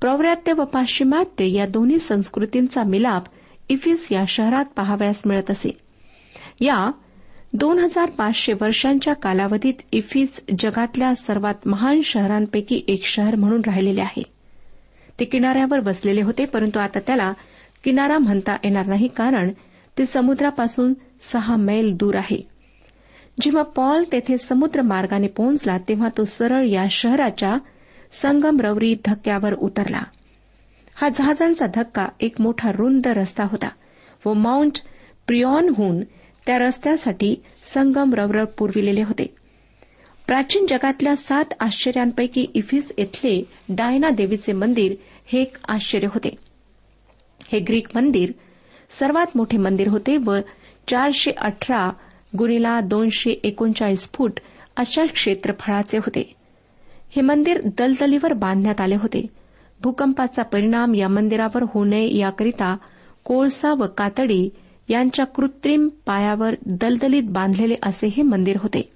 प्रौव्रात्य 0.03 0.53
व 0.53 0.63
पाश्चिमात्य 0.63 1.45
या 1.45 1.65
दोन्ही 1.65 1.99
संस्कृतींचा 1.99 2.83
मिलाप 2.83 3.23
इफिस 3.69 4.07
या 4.11 4.23
शहरात 4.27 4.65
पाहावयास 4.65 5.21
मिळत 5.25 5.51
असे. 5.51 5.77
या 6.61 6.91
दोन 7.53 7.79
हजार 7.79 8.09
पाचशे 8.09 8.53
वर्षांच्या 8.53 9.13
कालावधीत 9.13 9.73
इफिस 9.91 10.41
जगातल्या 10.59 11.15
सर्वात 11.15 11.53
महान 11.65 12.01
शहरांपैकी 12.01 12.81
एक 12.87 13.05
शहर 13.05 13.35
म्हणून 13.35 13.61
राहिलेले 13.65 14.01
आहे. 14.01 14.23
ते 15.19 15.25
किनाऱ्यावर 15.25 15.79
वसलेले 15.79 16.21
होते 16.21 16.45
परंतु 16.45 16.79
आता 16.79 16.99
त्याला 16.99 17.33
किनारा 17.83 18.17
म्हणता 18.17 18.57
येणार 18.63 18.85
नाही 18.85 19.07
कारण 19.07 19.51
ते 19.97 20.05
समुद्रापासून 20.05 20.93
सहा 21.21 21.55
मैल 21.55 21.95
दूर 21.95 22.15
आहे. 22.15 22.47
जेव्हा 23.41 23.63
पॉल 23.63 24.03
तेथे 24.11 24.37
समुद्र 24.37 24.81
मार्गाने 24.81 25.27
पोहोचला 25.27 25.77
तेव्हा 25.77 26.07
तो 26.17 26.23
सरळ 26.23 26.65
या 26.65 26.85
शहराच्या 26.91 27.57
संगमरवरी 28.13 28.95
धक्क्यावर 29.05 29.53
उतरला. 29.53 30.01
हा 30.95 31.09
जहाजांचा 31.09 31.65
धक्का 31.75 32.05
एक 32.19 32.41
मोठा 32.41 32.71
रुंद 32.71 33.07
रस्ता 33.07 33.43
होता 33.43 33.69
व 34.25 34.33
माउंट 34.33 34.77
प्रियॉनहून 35.27 36.03
त्या 36.45 36.57
रस्त्यासाठी 36.57 37.35
संगमरवर 37.63 38.45
पुरविलेले 38.45 39.03
होते. 39.03 39.35
प्राचीन 40.27 40.65
जगातल्या 40.69 41.15
सात 41.15 41.45
आश्चर्यांपैकी 41.59 42.45
इफिस 42.53 42.91
येथले 42.97 43.43
डायना 43.69 44.09
देवीचे 44.09 44.53
मंदिर 44.53 44.95
हे 45.25 45.41
एक 45.41 45.57
आश्चर्य 45.67 46.07
होते. 46.07 46.35
हे 47.51 47.59
ग्रीक 47.59 47.87
मंदिर 47.95 48.31
सर्वात 48.89 49.27
मोठे 49.35 49.57
मंदिर 49.57 49.87
होते 49.87 50.17
व 50.17 50.39
चारशे 50.87 51.31
अठरा 51.31 51.89
गुणिला 52.37 52.79
दोनशे 52.79 53.31
एकोणचाळीस 53.43 54.11
फूट 54.13 54.39
अशा 54.77 55.05
क्षेत्रफळाचे 55.05 55.97
होते. 55.97 56.33
हे 57.15 57.21
मंदिर 57.21 57.61
दलदलीवर 57.77 58.33
बांधण्यात 58.33 58.81
आले 58.81 58.95
होते. 58.95 59.27
भूकंपाचा 59.81 60.43
परिणाम 60.43 60.95
या 60.95 61.07
मंदिरावर 61.07 61.63
होऊ 61.73 61.83
नये 61.83 62.17
याकरिता 62.17 62.77
कोळसा 63.23 63.71
व 63.71 63.85
कातडी 63.97 64.49
यांच्या 64.89 65.25
कृत्रिम 65.25 65.87
पायावर 65.87 66.55
दलदलीत 66.65 67.23
बांधलेले 67.23 67.75
असे 67.83 68.07
हे 68.07 68.23
मंदिर 68.23 68.57
होते. 68.59 68.89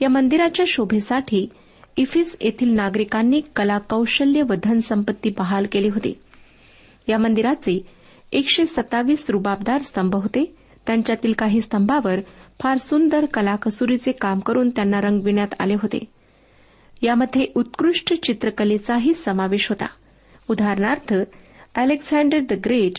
या 0.00 0.08
मंदिराच्या 0.08 0.64
शोभेसाठी 0.68 1.48
इफिस 1.96 2.36
येथील 2.40 2.70
नागरिकांनी 2.70 3.40
कलाकौशल्य 3.56 4.42
व 4.42 4.54
धनसंपत्ती 4.64 5.30
बहाल 5.38 5.66
केली 5.72 5.88
होती. 5.88 6.14
या 7.08 7.18
मंदिराचे 7.18 7.86
एकशे 8.32 8.64
सत्तावीस 8.64 9.30
रुबाबदार 9.30 9.78
स्तंभ 9.78 10.14
होते. 10.14 10.54
त्यांच्यातील 10.86 11.32
काही 11.32 11.60
स्तंभावर 11.60 12.20
फार 12.60 12.76
सुंदर 12.76 13.24
कलाकसुरीचे 13.24 14.12
काम 14.12 14.38
करून 14.38 14.70
त्यांना 14.70 15.00
रंगविण्यात 15.00 15.54
आले 15.58 15.74
होते. 15.74 16.04
यामध्ये 17.02 17.46
उत्कृष्ट 17.54 18.14
चित्रकलेचाही 18.14 19.14
समावेश 19.14 19.68
होता. 19.68 19.86
उदाहरणार्थ 20.48 21.14
अलेक्झांडर 21.74 22.38
द 22.38 22.52
ग्रेट 22.64 22.92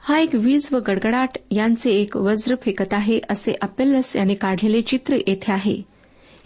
हा 0.00 0.18
एक 0.18 0.34
वीज 0.34 0.68
व 0.72 0.78
गडगडाट 0.78 1.38
यांचे 1.50 1.90
एक 1.90 2.16
वज्र 2.16 2.54
फेकत 2.62 2.92
आहे 2.92 3.20
असे 3.30 3.52
अपेल्लस 3.62 4.16
यांनी 4.16 4.34
काढलेले 4.34 4.82
चित्र 4.82 5.14
येथे 5.14 5.52
आहे. 5.52 5.82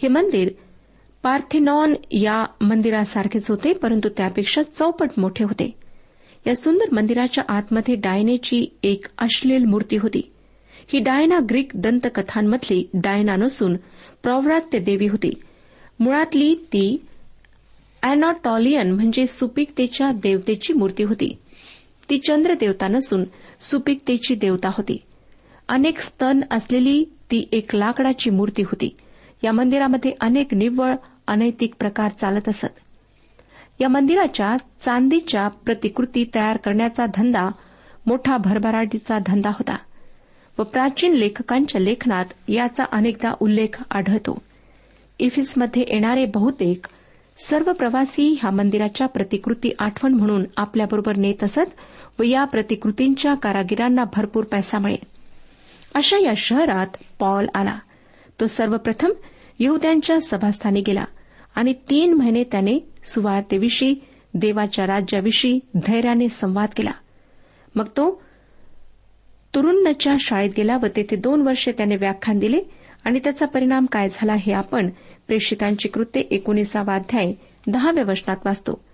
हे 0.02 0.08
मंदिर 0.08 0.48
पार्थेनॉन 1.22 1.94
या 2.10 2.44
मंदिरासारखेच 2.60 3.50
होते 3.50 3.72
परंतु 3.72 4.08
त्यापेक्षा 4.08 4.62
चौपट 4.62 5.10
मोठे 5.16 5.44
होते. 5.44 5.74
या 6.46 6.56
सुंदर 6.56 6.84
मंदिराच्या 6.92 7.44
आतमध्ये 7.48 7.94
डायनेची 7.94 8.66
एक 8.82 9.06
अश्लील 9.18 9.64
मूर्ती 9.64 9.96
होती. 9.96 10.32
ही 10.92 10.98
डायना 10.98 11.38
ग्रीक 11.50 11.72
दंतकथांमधली 11.74 12.90
डायना 12.94 13.36
नसून 13.36 13.76
प्रौव्रात्य 14.22 14.78
देवी 14.78 15.06
होती. 15.06 15.30
मुळातली 16.00 16.54
ती 16.54 17.06
अॅनॉटॉलियन 18.02 18.90
म्हणजे 18.90 19.26
सुपिकतेच्या 19.26 20.12
देवतेची 20.12 20.72
मूर्ती 20.72 21.02
होती. 21.02 21.36
ती 22.10 22.18
चंद्र 22.18 22.54
देवता 22.54 22.88
नसून 22.88 23.24
सुपिकतेची 23.60 24.34
देवता 24.34 24.68
होती. 24.68 24.96
अनेक 25.68 26.00
स्तन 26.00 26.40
असलेली 26.50 27.04
ती 27.30 27.48
एक 27.52 27.76
लाकडाची 27.76 28.30
मूर्ती 28.30 28.62
होती. 28.62 28.96
या 29.44 29.52
मंदिरामध्ये 29.52 30.12
अनेक 30.20 30.54
निव्वळ 30.54 30.94
अनैतिक 31.26 31.74
प्रकार 31.78 32.08
चालत 32.08 32.48
असत. 32.48 32.66
या 33.80 33.88
मंदिराच्या 33.88 34.56
चांदीच्या 34.80 35.48
प्रतिकृती 35.48 36.24
तयार 36.34 36.56
करण्याचा 36.56 37.06
धंदा 37.06 37.48
मोठा 38.06 38.36
भरभराटीचा 38.36 39.18
धंदा 39.26 39.48
होता 39.48 39.76
व 40.58 40.62
प्राचीन 40.62 41.12
लेखकांच्या 41.12 41.80
लेखनात 41.80 42.24
याचा 42.48 42.84
अनेकदा 42.92 43.32
उल्लेख 43.40 43.82
आढळतो. 43.90 44.38
इफिसमध्ये 45.18 45.84
येणारे 45.88 46.24
बहुतेक 46.24 46.86
सर्व 47.38 47.72
प्रवासी 47.72 48.38
ह्या 48.40 48.50
मंदिराच्या 48.50 49.06
प्रतिकृती 49.06 49.70
आठवण 49.78 50.14
म्हणून 50.14 50.44
आपल्याबरोबर 50.56 51.16
नेत 51.16 51.44
असत 51.44 51.80
व 52.18 52.22
या 52.22 52.44
प्रतिकृतींच्या 52.44 53.34
कारागिरांना 53.34 54.04
भरपूर 54.16 54.44
पैसा 54.44 54.78
मिळेल. 54.78 55.06
अशा 55.94 56.18
या 56.18 56.32
शहरात 56.36 56.86
पॉल 57.18 57.46
आला. 57.54 57.78
तो 58.40 58.46
सर्वप्रथम 58.46 59.10
यहद्यांच्या 59.58 60.20
सभास्थानी 60.20 60.80
गेला 60.80 61.04
आणि 61.54 61.72
तीन 61.72 62.12
महिने 62.12 62.44
त्याने 62.44 62.78
सुवार्तेविषयी 63.04 63.94
देवाच्या 64.34 64.86
राज्याविषयी 64.86 65.58
धैर्याने 65.74 66.28
संवाद 66.28 66.68
केला. 66.76 66.90
मग 67.74 67.84
तो 67.84 68.22
तुरुन्नच्या 69.54 70.14
शाळेत 70.20 70.50
गेला 70.56 70.76
व 70.82 70.86
तेथे 70.96 71.16
दोन 71.16 71.42
वर्षे 71.42 71.72
त्याने 71.72 71.96
व्याख्यान 71.96 72.38
दिले 72.38 72.60
आणि 73.06 73.20
त्याचा 73.24 73.46
परिणाम 73.46 73.86
काय 73.86 74.08
झाला 74.08 74.34
हे 74.34 74.52
आपण 74.52 74.90
प्रेषितांची 75.26 75.88
कृत्ये 75.88 76.22
एकोणीसावा 76.30 76.94
अध्याय 76.94 77.32
दहाव्या 77.66 78.04
वचनात 78.08 78.36
वाचतो. 78.44 78.84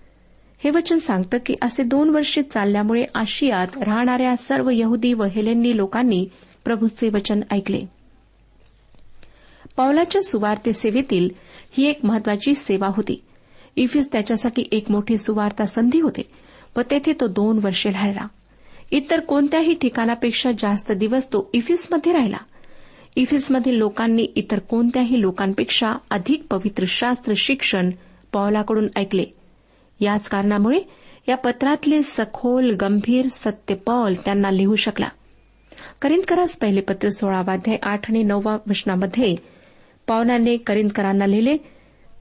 हे 0.64 0.70
वचन 0.70 0.96
सांगतं 0.96 1.38
की 1.46 1.54
असे 1.62 1.82
दोन 1.82 2.10
वर्षे 2.10 2.42
चालल्यामुळे 2.42 3.04
आशियात 3.14 3.82
राहणाऱ्या 3.82 4.36
सर्व 4.36 4.70
यहुदी 4.72 5.12
व 5.12 5.24
हेलेन्नी 5.24 5.76
लोकांनी 5.76 6.28
प्रभूचे 6.64 7.08
वचन 7.08 7.40
ऐकले. 7.50 7.80
पावलाच्या 9.76 10.22
सुवार्ते 10.22 10.72
सेवेतील 10.72 11.28
ही 11.72 11.86
एक 11.86 12.04
महत्वाची 12.04 12.54
सेवा 12.54 12.88
होती. 12.96 13.22
इफिस 13.76 14.12
त्याच्यासाठी 14.12 14.64
एक 14.72 14.90
मोठी 14.90 15.16
सुवार्ता 15.16 15.64
संधी 15.64 16.00
होते 16.00 16.22
व 16.76 16.80
तेथे 16.90 17.12
तो 17.20 17.26
दोन 17.26 17.58
वर्षे 17.62 17.90
राहिला. 17.90 18.26
इतर 18.90 19.20
कोणत्याही 19.20 19.74
ठिकाणापेक्षा 19.74 20.50
जास्त 20.52 20.92
दिवस 20.92 21.28
तो 21.28 21.50
इफिसमध्ये 21.52 22.12
राहिला. 22.12 22.38
इफिसमधील 23.16 23.74
लोकांनी 23.74 24.22
इतर 24.22 24.58
कोणत्याही 24.58 25.20
लोकांपेक्षा 25.20 25.92
अधिक 26.10 26.42
पवित्र 26.50 26.84
शास्त्र 26.88 27.32
शिक्षण 27.36 27.90
पॉलाकडून 28.32 28.88
ऐकले. 28.96 29.24
याच 30.00 30.28
कारणामुळे 30.28 30.80
या 31.28 31.36
पत्रातले 31.36 32.02
सखोल 32.02 32.70
गंभीर 32.80 33.26
सत्य 33.32 33.74
पॉल 33.74 34.14
त्यांना 34.14 34.50
लिहू 34.50 34.76
शकला. 34.76 35.08
करिंदकरास 36.02 36.56
पहिले 36.56 36.80
पत्र 36.80 37.08
सोळावाध्याय 37.08 37.76
आठ 37.82 38.10
आणि 38.10 38.22
नववा 38.22 38.56
वचनामध्ये 38.66 39.36
पौलाने 40.06 40.56
करिंदकरांना 40.56 41.26
लिहिले 41.26 41.56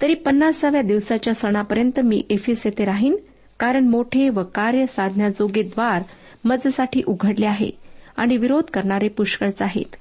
तरी 0.02 0.14
पन्नासाव्या 0.14 0.82
दिवसाच्या 0.82 1.34
सणापर्यंत 1.34 2.00
मी 2.00 2.22
एफिस 2.30 2.66
येथे 2.66 2.86
राहीन 2.86 3.16
कारण 3.60 3.88
मोठे 3.88 4.30
व 4.30 4.44
कार्य 4.44 4.86
साधण्याजोगे 4.86 5.64
द्वार 5.64 6.02
मजसाठी 6.46 7.02
उघडले 7.08 7.46
आहे 7.46 7.70
आणि 8.18 8.38
विरोध 8.38 8.64
करणारे 8.64 9.08
पुष्कळच 9.08 9.62
आहेत. 9.62 9.96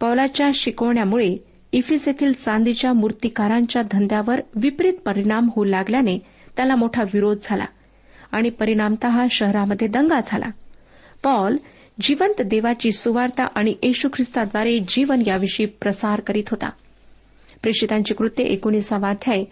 पौलाच्या 0.00 0.50
शिकवण्यामुळे 0.54 1.36
इफिस 1.72 2.08
येथील 2.08 2.32
चांदीच्या 2.32 2.92
मूर्तिकारांच्या 2.92 3.82
धंद्यावर 3.82 4.40
विपरीत 4.54 4.92
परिणाम 4.92 5.48
होऊ 5.56 5.64
लागल्याने 5.64 6.18
त्याला 6.56 6.76
मोठा 6.76 7.02
विरोध 7.02 7.36
झाला 7.42 7.64
आणि 8.32 8.50
परिणामत 8.50 9.06
शहरामध्ये 9.30 9.88
दंगा 9.88 10.20
झाला. 10.26 10.46
पॉल 11.22 11.56
जिवंत 12.00 12.42
देवाची 12.42 12.92
सुवार्ता 12.92 13.46
आणि 13.54 13.74
येशू 13.82 14.08
ख्रिस्ताद्वारे 14.08 14.78
जीवन 14.78 15.22
याविषयी 15.26 15.66
प्रसार 15.66 16.20
करीत 16.20 16.44
होता. 16.50 16.68
प्रेषितांची 17.62 18.14
कृत्य 18.14 18.44
एकोणीसावा 18.44 19.10
अध्याय 19.10 19.44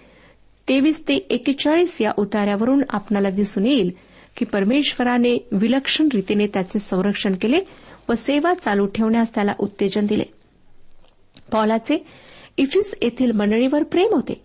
तेवीस 0.69 1.03
ते 1.09 1.15
एकेचाळीस 1.31 2.01
या 2.01 2.11
उतार्यावरून 2.19 2.83
आपणाला 2.91 3.31
दिसून 3.31 3.67
येईल 3.67 3.91
की 4.37 4.45
परमेश्वराने 4.45 5.49
विलक्षण 5.53 6.09
रीतीने 6.15 6.47
त्याचे 6.47 6.79
संरक्षण 6.79 7.35
केले 7.41 7.59
व 8.09 8.15
सेवा 8.15 8.55
चालू 8.55 8.87
ठेवण्यास 8.87 9.35
त्याला 9.35 9.53
उत्तेजन 9.59 10.07
दिले. 10.07 10.25
पॉलाचे 11.53 12.07
इफिस 12.57 12.95
येथील 13.03 13.31
मंडळीवर 13.31 13.83
प्रेम 13.83 14.09
होते. 14.13 14.45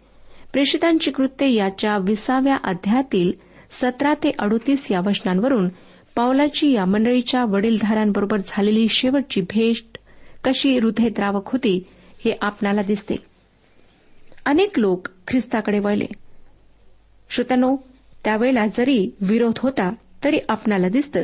प्रेषितांची 0.54 1.12
कृत्ये 1.12 1.54
याच्या 1.54 1.98
विसाव्या 1.98 2.58
अध्यायातील 2.64 3.32
सतरा 3.72 4.14
ते 4.14 4.32
अडोतीस 4.40 4.92
या 4.92 5.00
वचनांवरून 5.06 5.70
पावलाची 6.16 6.72
या 6.72 6.86
मंडळीच्या 6.86 7.46
वडीलधाऱ्यांबरोबर 7.46 8.38
झालेली 8.48 8.88
शेवटची 8.90 9.42
भेट 9.42 9.98
कशी 10.44 10.80
हृदयद्रावक 10.80 11.52
होती 11.52 11.84
हे 12.26 12.34
आपणाला 12.42 12.82
दिसते. 12.82 13.16
अनेक 14.46 14.80
लोक 14.80 15.08
ख्रिस्ताकडे 15.28 15.80
वळले. 15.80 16.06
श्रोत्यानो 17.30 17.76
त्यावेळेला 18.24 18.68
जरी 18.68 19.16
विरोध 19.22 19.54
होता 19.58 19.94
तरी 20.24 20.40
आपणाला 20.50 20.90
दिसतं 20.90 21.24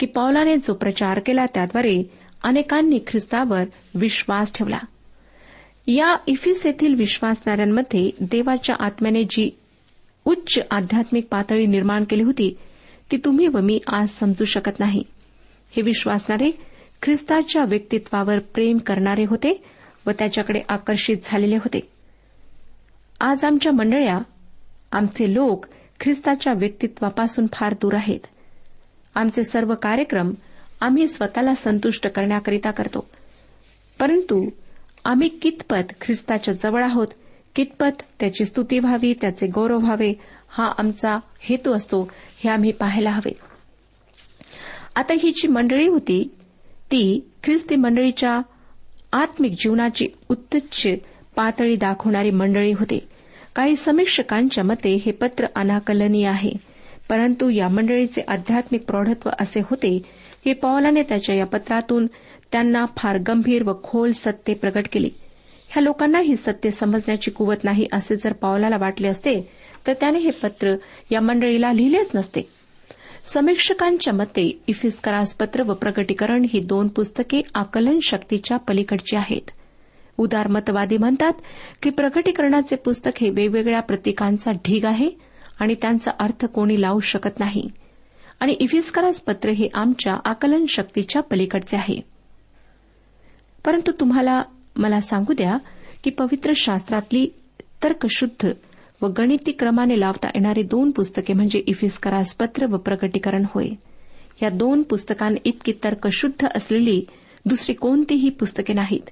की 0.00 0.06
पावलाने 0.06 0.56
जो 0.56 0.74
प्रचार 0.74 1.20
केला 1.26 1.46
त्याद्वारे 1.46 2.02
अनेकांनी 2.44 2.98
ख्रिस्तावर 3.06 3.62
विश्वास 3.94 4.52
ठेवला. 4.54 4.78
या 5.86 6.16
इफिस 6.26 6.66
येथील 6.66 6.94
विश्वासणाऱ्यांमध्ये 6.94 8.10
देवाच्या 8.20 8.76
आत्म्याने 8.78 9.22
जी 9.24 9.50
उच्च 10.24 10.60
आध्यात्मिक 10.70 11.26
पातळी 11.30 11.66
निर्माण 11.66 12.04
केली 12.04 12.22
होती 12.22 12.56
ती 13.12 13.16
तुम्ही 13.16 13.48
व 13.48 13.60
मी 13.60 13.80
आज 13.86 14.08
समजू 14.08 14.44
शकत 14.44 14.80
नाही. 14.80 15.02
हे 15.76 15.82
विश्वासणारे 15.82 16.50
ख्रिस्ताच्या 17.02 17.64
व्यक्तित्वावर 17.64 18.38
प्रेम 18.38 18.78
करणारे 18.78 19.24
होते 19.24 19.64
व 20.06 20.10
त्याच्याकडे 20.10 20.60
आकर्षित 20.68 21.16
झालेले 21.24 21.56
होते. 21.56 21.80
आज 23.20 23.44
आमच्या 23.44 23.72
मंडळ्या 23.72 24.18
आमचे 24.92 25.34
लोक 25.34 25.66
ख्रिस्ताच्या 26.00 26.52
व्यक्तित्वापासून 26.56 27.46
फार 27.52 27.72
दूर 27.72 27.94
आहेत. 27.94 28.20
आमचे 29.14 29.44
सर्व 29.44 29.74
कार्यक्रम 29.74 30.32
आम्ही 30.80 31.08
स्वतःला 31.08 31.54
संतुष्ट 31.54 32.08
करण्याकरिता 32.08 32.70
करतो. 32.70 33.10
परंतु 34.00 34.50
आम्ही 35.04 35.28
कितपत 35.28 35.92
ख्रिस्ताच्या 36.00 36.54
जवळ 36.54 36.84
आहोत 36.84 37.06
कितपत 37.54 38.02
त्याची 38.20 38.44
स्तुती 38.44 38.78
व्हावी 38.78 39.14
त्याचे 39.20 39.46
गौरव 39.46 39.78
व्हावे 39.78 40.12
हा 40.48 40.72
आमचा 40.78 41.18
हेतू 41.40 41.72
असतो 41.72 42.10
हे 42.44 42.50
आम्ही 42.50 42.72
पाहायला 42.72 43.10
हवे. 43.10 43.32
आता 44.96 45.12
ही 45.12 45.30
जी 45.30 45.48
मंडळी 45.48 45.86
होती 45.86 46.34
ती 46.90 47.30
ख्रिस्ती 47.44 47.76
मंडळीच्या 47.76 48.40
आत्मिक 49.12 49.52
जीवनाची 49.52 50.08
उत्तच्च 50.28 50.86
पातळी 51.36 51.76
दाखवणारी 51.76 52.30
मंडळी 52.30 52.72
होते. 52.72 53.08
काही 53.56 53.76
समीक्षकांच्या 53.76 54.64
मते 54.64 55.02
हे 55.06 55.12
पत्र 55.12 55.46
अनाकलनीय 55.56 56.26
आहे. 56.26 56.52
परंतु 57.10 57.48
या 57.48 57.68
मंडळीचे 57.68 58.20
आध्यात्मिक 58.28 58.84
प्रौढत्व 58.86 59.30
असे 59.40 59.60
होते 59.60 59.98
की 60.44 60.52
पॉलाने 60.52 61.02
त्याच्या 61.02 61.34
या 61.34 61.46
पत्रातून 61.46 62.06
त्यांना 62.52 62.84
फार 62.96 63.18
गंभीर 63.18 63.62
व 63.62 63.72
खोल 63.82 64.10
सत्य 64.10 64.54
प्रकट 64.54 64.88
केली. 64.92 65.10
ह्या 65.68 65.82
लोकांना 65.82 66.20
ही 66.20 66.36
सत्य 66.36 66.70
समजण्याची 66.70 67.30
कुवत 67.30 67.64
नाही 67.64 67.86
असे 67.92 68.16
जर 68.16 68.32
पावलाला 68.32 68.76
वाटले 68.80 69.08
असते 69.08 69.40
तर 69.86 69.92
त्याने 69.92 70.18
हे 70.18 70.30
पत्र 70.42 70.74
या 71.10 71.20
मंडळीला 71.20 71.72
लिहिलेच 71.72 72.10
नसते. 72.14 72.42
समीक्षकांच्या 73.24 74.12
मते 74.14 74.46
इफिस्करास 74.66 75.34
पत्र 75.34 75.62
व 75.62 75.74
प्रकटीकरण 75.74 76.46
ही 76.52 76.60
दोन 76.60 76.88
पुस्तके 76.88 77.42
आकलन 77.54 77.98
शक्तीच्या 78.02 78.56
पलीकडची 78.58 79.16
आहेत. 79.16 79.50
उदारमतवादी 80.18 80.96
म्हणतात 80.96 81.32
की 81.82 81.90
प्रकटीकरणाचे 81.90 82.76
पुस्तक 82.76 83.18
हे 83.20 83.30
वेगवेगळ्या 83.30 83.80
प्रतीकांचा 83.80 84.52
ढीग 84.52 84.84
आहे 84.84 85.29
आणि 85.60 85.74
त्यांचा 85.82 86.10
अर्थ 86.18 86.44
कोणी 86.46 86.80
लावू 86.80 87.00
शकत 87.00 87.40
नाही. 87.40 87.68
आणि 88.40 88.52
इफिस्करास 88.52 89.20
पत्र 89.20 89.50
हे 89.50 89.68
आमच्या 89.74 90.16
आकलन 90.24 90.64
शक्तीच्या 90.68 91.22
पलीकडचे 91.22 91.76
आहे. 91.76 92.00
परंतु 93.64 93.92
तुम्हाला 94.00 94.42
मला 94.76 95.00
सांगू 95.00 95.32
द्या 95.32 95.56
की 96.04 96.10
पवित्र 96.10 96.52
शास्त्रातली 96.56 97.28
तर्कशुद्ध 97.84 98.52
व 99.02 99.06
गणिती 99.06 99.52
क्रमाने 99.52 100.00
लावता 100.00 100.28
येणारी 100.28 100.62
दोन 100.62 100.90
पुस्तके 100.90 101.32
म्हणजे 101.32 101.62
इफिस्करास 101.66 102.34
पत्र 102.34 102.66
व 102.66 102.76
प्रकटीकरण 102.76 103.44
होय. 103.54 103.68
या 104.42 104.48
दोन 104.48 104.82
पुस्तकांइतकी 104.82 105.72
तर्कशुद्ध 105.84 106.46
असलेली 106.54 107.04
दुसरी 107.46 107.74
कोणतीही 107.74 108.30
पुस्तके 108.30 108.72
नाहीत. 108.72 109.10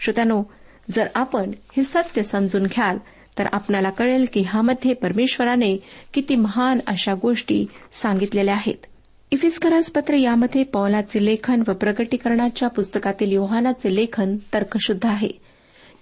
श्रोत्यानो 0.00 0.42
जर 0.90 1.06
आपण 1.14 1.50
हे 1.76 1.82
सत्य 1.82 2.22
समजून 2.22 2.62
घ्याल 2.62 2.98
तर 3.38 3.46
आपणाला 3.52 3.90
कळेल 3.90 4.24
की 4.32 4.40
ह्यामध्ये 4.40 4.92
परमेश्वराने 4.92 5.76
किती 6.14 6.36
महान 6.36 6.78
अशा 6.86 7.14
गोष्टी 7.14 7.66
सांगितलेल्या 7.92 8.54
आहेत. 8.54 8.86
इफिस्करास 9.30 9.90
पत्र 9.90 10.14
यामध्ये 10.14 10.62
पौलाचे 10.62 11.24
लेखन 11.24 11.62
व 11.68 11.72
प्रगटीकरणाच्या 11.72 12.68
पुस्तकातील 12.68 13.32
योहानाचे 13.32 13.94
लेखन 13.96 14.36
तर्कशुद्ध 14.54 15.06
आहे. 15.06 15.28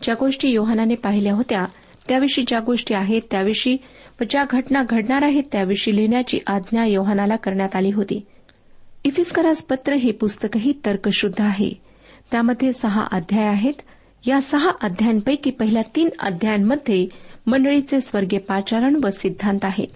ज्या 0.02 0.14
गोष्टी 0.14 0.48
योहानाने 0.48 0.94
पाहिल्या 0.94 1.34
होत्या 1.34 1.64
त्याविषयी 2.08 2.44
ज्या 2.48 2.60
गोष्टी 2.60 2.94
आहेत 2.94 3.22
त्याविषयी 3.30 3.76
व 4.20 4.24
ज्या 4.30 4.44
घटना 4.50 4.82
घडणार 4.82 5.22
आहेत 5.22 5.42
त्याविषयी 5.52 5.96
लिहिण्याची 5.96 6.38
आज्ञा 6.46 6.84
योहानाला 6.84 7.36
करण्यात 7.36 7.76
आली 7.76 7.90
होती. 7.90 8.26
इफिस्करास 9.04 9.62
पत्र 9.62 9.92
हे 9.92 10.12
पुस्तकही 10.12 10.72
तर्कशुद्ध 10.86 11.40
आहे. 11.40 11.72
त्यामध्ये 12.32 12.72
सहा 12.72 13.06
अध्याय 13.12 13.46
आहेत. 13.46 13.74
या 14.26 14.40
सहा 14.40 14.70
अध्यायांपैकी 14.80 15.50
पहिल्या 15.50 15.82
तीन 15.96 16.08
अध्यायांमध्ये 16.18 17.06
मंडळीचे 17.46 18.00
स्वर्गीय 18.00 18.38
पाचारण 18.38 19.00
व 19.04 19.10
सिद्धांत 19.10 19.58
आहेत. 19.62 19.86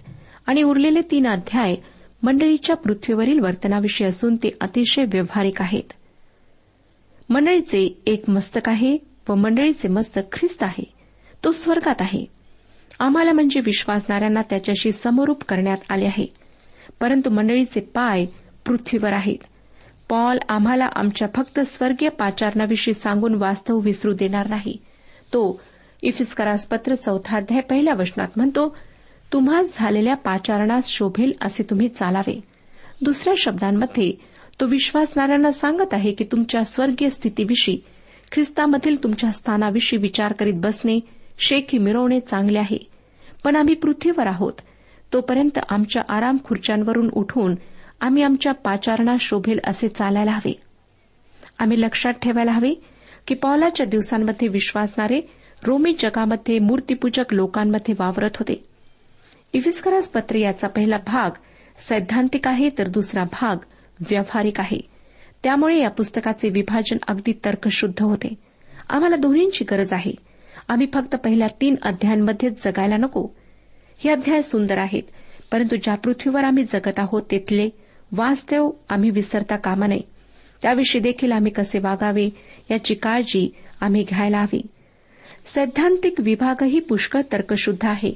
आणि 0.47 0.63
उरलेले 0.63 1.01
तीन 1.11 1.27
अध्याय 1.27 1.75
मंडळीच्या 2.23 2.75
पृथ्वीवरील 2.75 3.39
वर्तनाविषयी 3.39 4.07
असून 4.07 4.35
ते 4.35 4.49
अतिशय 4.61 5.03
व्यावहारिक 5.03 5.61
आहेत. 5.61 5.93
मंडळीचे 7.29 8.01
एक 8.05 8.29
मस्तक 8.29 8.69
आहे 8.69 8.97
व 9.29 9.35
मंडळीचे 9.35 9.87
मस्तक 9.87 10.21
ख्रिस्त 10.31 10.63
आहे. 10.63 10.83
तो 11.43 11.51
स्वर्गात 11.51 11.95
आहे. 11.99 12.25
आम्हाला 12.99 13.31
म्हणजे 13.31 13.59
विश्वासणाऱ्यांना 13.59 14.41
त्याच्याशी 14.41 14.91
समरूप 14.91 15.43
करण्यात 15.43 15.77
आले 15.89 16.05
आहे. 16.05 16.25
परंतु 17.01 17.29
मंडळीचे 17.29 17.79
पाय 17.79 18.25
पृथ्वीवर 18.65 19.13
आहेत. 19.13 19.37
पॉल 20.09 20.37
आम्हाला 20.49 20.85
आमच्या 20.95 21.27
फक्त 21.35 21.59
स्वर्गीय 21.59 22.09
पाचारणाविषयी 22.09 22.93
सांगून 22.93 23.35
वास्तव 23.35 23.79
विसरू 23.79 24.13
देणार 24.13 24.47
नाही. 24.49 24.77
तो 25.33 25.61
इफिस्करास 26.01 26.67
पत्र 26.67 26.95
चौथा 26.95 27.37
अध्याय 27.37 27.61
पहिल्या 27.61 27.93
वचनात 27.99 28.27
म्हणतो 28.35 28.75
तुम्हा 29.33 29.61
झालेल्या 29.73 30.15
पाचारणास 30.15 30.89
शोभेल 30.89 31.33
असे 31.41 31.63
तुम्ही 31.63 31.87
चालावे. 31.87 32.41
दुसऱ्या 33.01 33.33
शब्दांमध्ये 33.37 34.13
तो 34.59 34.65
विश्वासणाऱ्यांना 34.65 35.51
सांगत 35.51 35.93
आहे 35.93 36.11
की 36.11 36.23
तुमच्या 36.23 36.63
स्वर्गीय 36.63 37.09
स्थितीविषयी 37.09 37.77
ख्रिस्तामधील 38.31 39.03
तुमच्या 39.03 39.31
स्थानाविषयी 39.31 39.99
विचार 39.99 40.33
करीत 40.33 40.53
बसणे 40.53 40.99
शेखी 41.39 41.77
मिरवणे 41.77 42.19
चांगले 42.19 42.59
आहे. 42.59 42.87
पण 43.43 43.55
आम्ही 43.55 43.75
पृथ्वीवर 43.75 44.27
आहोत. 44.27 44.53
तोपर्यंत 45.13 45.59
आमच्या 45.69 46.01
आराम 46.09 46.37
खुर्च्यांवरून 46.43 47.09
उठून 47.13 47.55
आम्ही 48.01 48.23
आमच्या 48.23 48.51
पाचारणा 48.51 49.15
शोभेल 49.19 49.59
असे 49.63 49.87
चालायला 49.87 50.31
हवे. 50.31 50.61
आम्ही 51.59 51.81
लक्षात 51.81 52.13
ठेवायला 52.13 52.51
हवे 52.51 52.73
की 53.27 53.35
पावलाच्या 53.35 53.85
दिवसांमध्ये 53.85 54.47
विश्वासणारे 54.47 55.21
रोमी 55.63 55.95
जगामध्ये 55.99 56.59
मूर्तीपूजक 56.59 57.33
लोकांमध्ये 57.33 57.95
वावरत 57.99 58.29
होते. 58.35 58.65
इफिस्करास 59.53 60.07
पत्र 60.07 60.35
याचा 60.35 60.67
पहिला 60.67 60.95
भाग 61.07 61.31
सैद्धांतिक 61.77 62.47
आहे 62.47 62.69
तर 62.77 62.87
दुसरा 62.87 63.23
भाग 63.23 63.55
व्यावहारिक 64.09 64.59
आहे. 64.59 64.79
त्यामुळे 65.43 65.77
या 65.79 65.89
पुस्तकाचे 65.89 66.49
विभाजन 66.49 66.97
अगदी 67.07 67.33
तर्कशुद्ध 67.45 68.03
होते. 68.03 68.33
आम्हाला 68.89 69.15
दोन्हींची 69.15 69.65
गरज 69.65 69.93
आहे. 69.93 70.13
आम्ही 70.67 70.87
फक्त 70.93 71.15
पहिल्या 71.15 71.47
तीन 71.61 71.75
अध्यायांमध्येच 71.81 72.65
जगायला 72.65 72.97
नको. 72.97 73.27
हे 73.97 74.09
अध्याय 74.09 74.41
सुंदर 74.41 74.77
आहेत 74.77 75.03
परंतु 75.51 75.75
ज्या 75.75 75.95
पृथ्वीवर 75.95 76.43
आम्ही 76.43 76.63
जगत 76.63 76.99
आहोत 76.99 77.21
तिथले 77.31 77.69
वास्तव 78.11 78.71
आम्ही 78.89 79.09
विसरता 79.09 79.55
कामा 79.55 79.87
नये. 79.87 79.99
त्याविषयी 80.61 81.01
देखील 81.01 81.31
आम्ही 81.31 81.51
कसे 81.51 81.79
वागावे 81.79 82.29
याची 82.71 82.95
काळजी 82.95 83.53
आम्ही 83.81 84.03
घ्यायला 84.03 84.37
हवी. 84.37 84.61
सैद्धांतिक 85.45 86.13
विभागही 86.19 86.79
पुष्कळ 86.79 87.21
तर्कशुद्ध 87.33 87.85
आहे. 87.85 88.13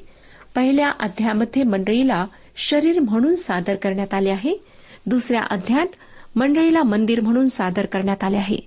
पहिल्या 0.56 0.90
अध्यायामध्ये 0.90 1.64
मंडळीला 1.64 2.26
शरीर 2.58 3.00
म्हणून 3.00 3.36
सादर 3.36 3.76
करण्यात 3.76 4.14
आले 4.14 4.30
आहे. 4.30 4.58
दुसऱ्या 5.06 5.42
अध्यायात 5.52 5.88
मंडळीला 6.36 6.84
मंदिर 6.84 7.20
म्हणून 7.20 7.50
सादर 7.50 7.86
करण्यात 7.86 8.24
आले 8.24 8.38
आहे. 8.38 8.58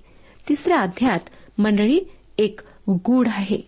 तिसऱ्या 0.49 0.77
अध्यायात 0.77 1.19
मंडळी 1.57 1.99
एक 2.37 2.59
गूढ 2.89 3.27
आहे. 3.27 3.61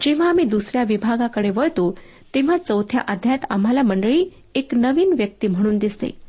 जेव्हा 0.00 0.28
आम्ही 0.28 0.44
दुसऱ्या 0.44 0.82
विभागाकडे 0.82 1.50
वळतो 1.50 1.98
तेव्हा 2.34 2.56
चौथ्या 2.56 3.00
अध्यायात 3.08 3.46
आम्हाला 3.50 3.82
मंडळी 3.82 4.24
एक 4.54 4.74
नवीन 4.74 5.12
व्यक्ती 5.12 5.46
म्हणून 5.46 5.78
दिसते. 5.78 6.19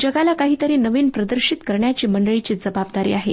जगाला 0.00 0.32
काहीतरी 0.32 0.76
नवीन 0.76 1.08
प्रदर्शित 1.08 1.56
करण्याची 1.66 2.06
मंडळीची 2.06 2.54
जबाबदारी 2.54 3.12
आहे. 3.12 3.32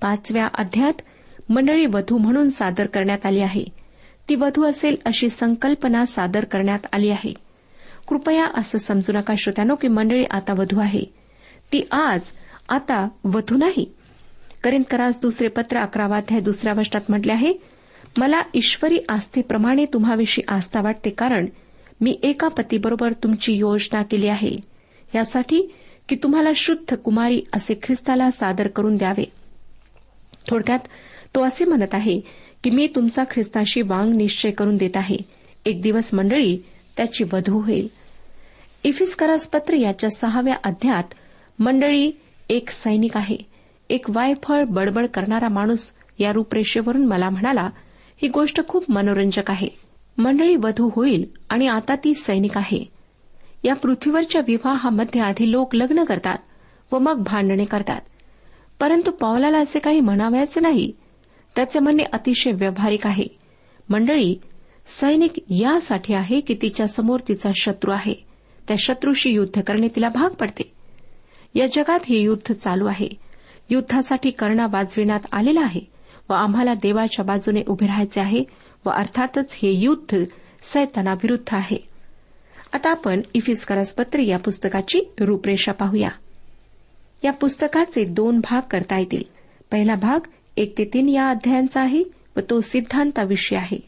पाचव्या 0.00 0.48
अध्यात 0.54 1.02
मंडळी 1.48 1.86
वधू 1.86 2.18
म्हणून 2.18 2.48
सादर 2.48 2.86
करण्यात 2.86 3.26
आली 3.26 3.40
आहे. 3.40 3.64
ती 4.28 4.34
वधू 4.34 4.64
असेल 4.64 4.96
अशी 5.04 5.28
संकल्पना 5.28 6.04
सादर 6.04 6.44
करण्यात 6.44 6.86
आली 6.92 7.10
आहे. 7.10 7.34
कृपया 8.08 8.46
असं 8.56 8.78
समजू 8.78 9.12
नका 9.12 9.34
श्रोत्यानो 9.38 9.74
की 9.74 9.88
मंडळी 9.88 10.24
आता 10.30 10.52
वधू 10.58 10.80
आहे. 10.80 11.02
ती 11.72 11.82
आज 11.92 12.20
आता 12.68 13.08
वधू 13.24 13.56
नाही. 13.56 13.92
करिंदकरास 14.64 15.20
दुसरे 15.20 15.48
पत्र 15.48 15.78
अकरावाध्याय 15.78 16.40
दुसऱ्या 16.40 16.72
वर्षात 16.76 17.00
म्हटले 17.08 17.32
आहे 17.32 17.52
मला 18.18 18.40
ईश्वरी 18.54 18.98
आस्थेप्रमाणे 19.08 19.84
तुम्हाविषयी 19.84 20.44
आस्था 20.48 20.80
वाटते 20.80 21.10
कारण 21.10 21.46
मी 22.00 22.18
एका 22.22 22.48
पतीबरोबर 22.48 23.12
तुमची 23.12 23.52
योजना 23.52 24.02
केली 24.02 24.28
आहे. 24.28 24.56
यासाठी 25.14 25.74
की 26.10 26.16
तुम्हाला 26.16 26.50
शुद्ध 26.56 26.94
कुमारी 26.94 27.42
असे 27.52 27.74
ख्रिस्ताला 27.82 28.30
सादर 28.30 28.68
करून 28.68 28.96
द्यावे. 28.96 29.24
थोडक्यात 30.50 30.78
तो 31.34 31.44
असे 31.44 31.64
म्हणत 31.64 31.94
आहे 31.94 32.20
की 32.64 32.70
मी 32.70 32.86
तुमचा 32.86 33.24
ख्रिस्ताशी 33.30 33.82
वांग 33.82 34.14
निश्चय 34.14 34.50
करून 34.50 34.76
देत 34.76 34.96
आहे. 34.96 35.16
एक 35.66 35.82
दिवस 35.82 36.14
मंडळी 36.14 36.58
त्याची 36.96 37.24
वधू 37.24 37.60
होईल. 37.60 37.88
इफिस्करास 38.84 39.50
पत्र 39.50 39.74
याच्या 39.74 40.10
सहाव्या 40.10 40.54
अध्यात 40.64 41.04
मंडळी 41.58 42.10
एक 42.48 42.70
सैनिक 42.70 43.16
आहे. 43.16 43.36
एक 43.90 44.10
वायफळ 44.10 44.64
बडबड 44.64 45.06
करणारा 45.06 45.48
माणूस 45.48 45.92
या 46.18 46.32
रूपरेषेवरून 46.32 47.06
मला 47.06 47.30
म्हणाला 47.30 47.68
ही 48.22 48.28
गोष्ट 48.28 48.68
खूप 48.68 48.90
मनोरंजक 48.90 49.50
आहे. 49.50 49.68
मंडळी 50.18 50.56
वधू 50.56 50.90
होईल 50.96 51.24
आणि 51.50 51.66
आता 51.66 51.94
ती 51.96 52.14
सैनिक 52.14 52.58
आहे. 52.58 52.99
या 53.64 53.74
पृथ्वीवरच्या 53.74 54.42
विवाहामध्ये 54.48 55.20
आधी 55.20 55.50
लोक 55.50 55.74
लग्न 55.74 56.04
करतात 56.04 56.38
व 56.92 56.98
मग 56.98 57.22
भांडणे 57.22 57.64
करतात. 57.64 58.00
परंतु 58.80 59.10
पावलाला 59.10 59.58
असे 59.58 59.78
काही 59.78 60.00
म्हणावयाचे 60.00 60.60
नाही. 60.60 60.92
त्याचे 61.56 61.78
म्हणणे 61.78 62.02
अतिशय 62.12 62.50
व्यावहारिक 62.52 63.06
आहे. 63.06 63.26
मंडळी 63.88 64.40
सैनिक 64.86 65.32
यासाठी 65.50 66.14
आहे 66.14 66.40
की 66.40 66.56
तिच्या 66.62 66.86
समोर 66.86 67.20
तिचा 67.28 67.50
शत्रू 67.54 67.90
आहे. 67.90 68.14
त्या 68.68 68.76
शत्रूशी 68.78 69.30
युद्ध 69.30 69.60
करणे 69.60 69.88
तिला 69.88 70.08
भाग 70.08 70.34
पडते. 70.34 70.72
या 71.54 71.66
जगात 71.66 72.00
हे 72.04 72.18
युद्ध 72.18 72.54
चालू 72.54 72.86
आहे. 72.86 73.08
युद्धासाठी 73.70 74.30
कर्णा 74.30 74.66
वाजविण्यात 74.70 75.20
आलेला 75.32 75.60
आहे 75.60 75.80
व 76.30 76.32
आम्हाला 76.32 76.74
देवाच्या 76.74 77.24
बाजूने 77.24 77.62
उभे 77.66 77.86
राहायचे 77.86 78.20
आहे 78.20 78.44
व 78.86 78.90
अर्थातच 78.90 79.54
हे 79.62 79.72
युद्ध 79.72 80.24
सैतानाविरुद्ध 80.62 81.54
आहे. 81.54 81.89
आता 82.72 82.90
आपण 82.90 83.20
इफिस्करस 83.34 83.92
पत्र 83.92 84.18
या 84.18 84.38
पुस्तकाची 84.38 85.00
रूपरेषा 85.20 85.72
पाहूया. 85.72 86.08
या 87.24 87.32
पुस्तकाचे 87.32 88.04
दोन 88.04 88.40
भाग 88.40 88.62
करता 88.70 88.98
येतील. 88.98 89.22
पहिला 89.70 89.94
भाग 89.94 90.26
एक 90.56 90.78
ते 90.78 90.84
तीन 90.84 91.08
या 91.08 91.28
अध्यायांचा 91.28 91.80
आहे 91.80 92.02
व 92.36 92.40
तो 92.50 92.60
सिद्धांताविषयी 92.60 93.58
आहे. 93.58 93.78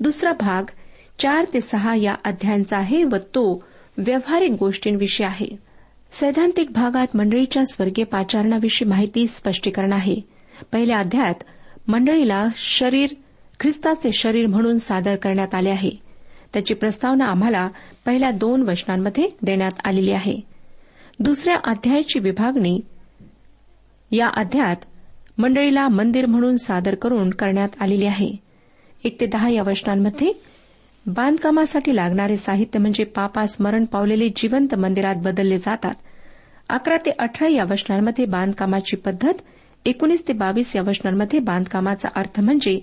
दुसरा 0.00 0.32
भाग 0.32 0.70
चार 1.18 1.44
ते 1.54 1.60
सहा 1.60 1.94
या 1.94 2.14
अध्यायांचा 2.24 2.78
आहे 2.78 3.04
व 3.04 3.16
तो 3.16 3.64
व्यावहारिक 3.98 4.50
गोष्टींविषयी 4.50 5.26
आहे. 5.26 5.56
सैद्धांतिक 6.12 6.70
भागात 6.70 7.06
मंडळीच्या 7.14 7.66
स्वर्गीय 7.66 8.04
पाचारणाविषयी 8.04 8.88
माहिती 8.88 9.26
स्पष्टीकरण 9.26 9.92
आहे. 9.92 10.16
पहिल्या 10.72 10.98
अध्यायात 10.98 11.44
मंडळीला 11.88 12.46
शरीर 12.56 13.10
ख्रिस्ताचे 13.60 14.12
शरीर 14.12 14.46
म्हणून 14.46 14.78
सादर 14.78 15.16
करण्यात 15.16 15.54
आले 15.54 15.70
आहे. 15.70 16.05
त्याची 16.56 16.74
प्रस्तावना 16.74 17.24
आम्हाला 17.24 17.66
पहिल्या 18.06 18.30
दोन 18.30 18.62
वचनांमध्ये 18.62 19.28
देण्यात 19.42 19.80
आलेली 19.84 20.12
आहे. 20.12 20.34
दुसऱ्या 21.20 21.56
अध्यायाची 21.64 22.18
विभागणी 22.18 22.78
या 24.10 24.28
अध्यायात 24.28 24.84
मंडळीला 25.38 25.86
मंदिर 25.88 26.26
म्हणून 26.26 26.56
सादर 26.56 26.94
करून 26.94 27.30
करण्यात 27.30 27.76
आलेली 27.80 28.06
आहे. 28.06 28.30
एक 29.04 29.20
ते 29.20 29.26
दहा 29.26 29.48
या 29.48 29.62
वचनांमध्ये 29.66 30.32
बांधकामासाठी 31.06 31.96
लागणारे 31.96 32.36
साहित्य 32.36 32.78
म्हणजे 32.78 33.04
पापा 33.04 33.46
स्मरण 33.46 33.84
पावलेले 33.84 34.28
जिवंत 34.28 34.74
मंदिरात 34.74 35.16
बदलले 35.16 35.58
जातात. 35.58 35.94
अकरा 36.68 36.96
ते 36.96 37.10
अठरा 37.10 37.48
या 37.48 37.64
वचनांमध्ये 37.64 38.24
बांधकामाची 38.24 38.96
पद्धत 38.96 39.42
एकोणीस 39.84 40.26
ते 40.28 40.32
बावीस 40.32 40.74
या 40.76 40.82
वचनांमध्ये 40.82 41.38
बांधकामाचा 41.38 42.08
अर्थ 42.14 42.40
म्हणजे 42.40 42.78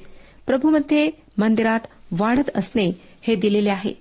प्रभूमध्ये 0.45 1.09
मंदिरात 1.37 1.87
वाढत 2.11 2.49
असणे 2.55 3.12
हे 3.27 3.35
दिलेले 3.35 3.69
आहे. 3.69 3.93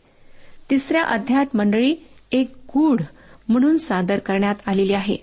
तिसऱ्या 0.70 1.02
अध्यायात 1.02 1.56
मंडळी 1.56 1.94
एक 2.32 2.50
गूढ 2.68 3.02
म्हणून 3.48 3.76
सादर 3.76 4.18
करण्यात 4.18 4.54
आलेली 4.66 4.94
आहे. 4.94 5.16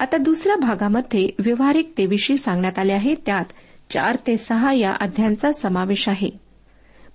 आता 0.00 0.16
दुसऱ्या 0.16 0.56
भागामध्ये 0.56 1.28
व्यावहारिकतेविषयी 1.38 2.38
सांगण्यात 2.38 2.78
आले 2.78 2.92
आहे. 2.92 3.14
त्यात 3.14 3.44
चार 3.92 4.16
ते 4.26 4.36
सहा 4.36 4.72
या 4.72 4.92
अध्यायांचा 5.00 5.52
समावेश 5.52 6.08
आहे. 6.08 6.30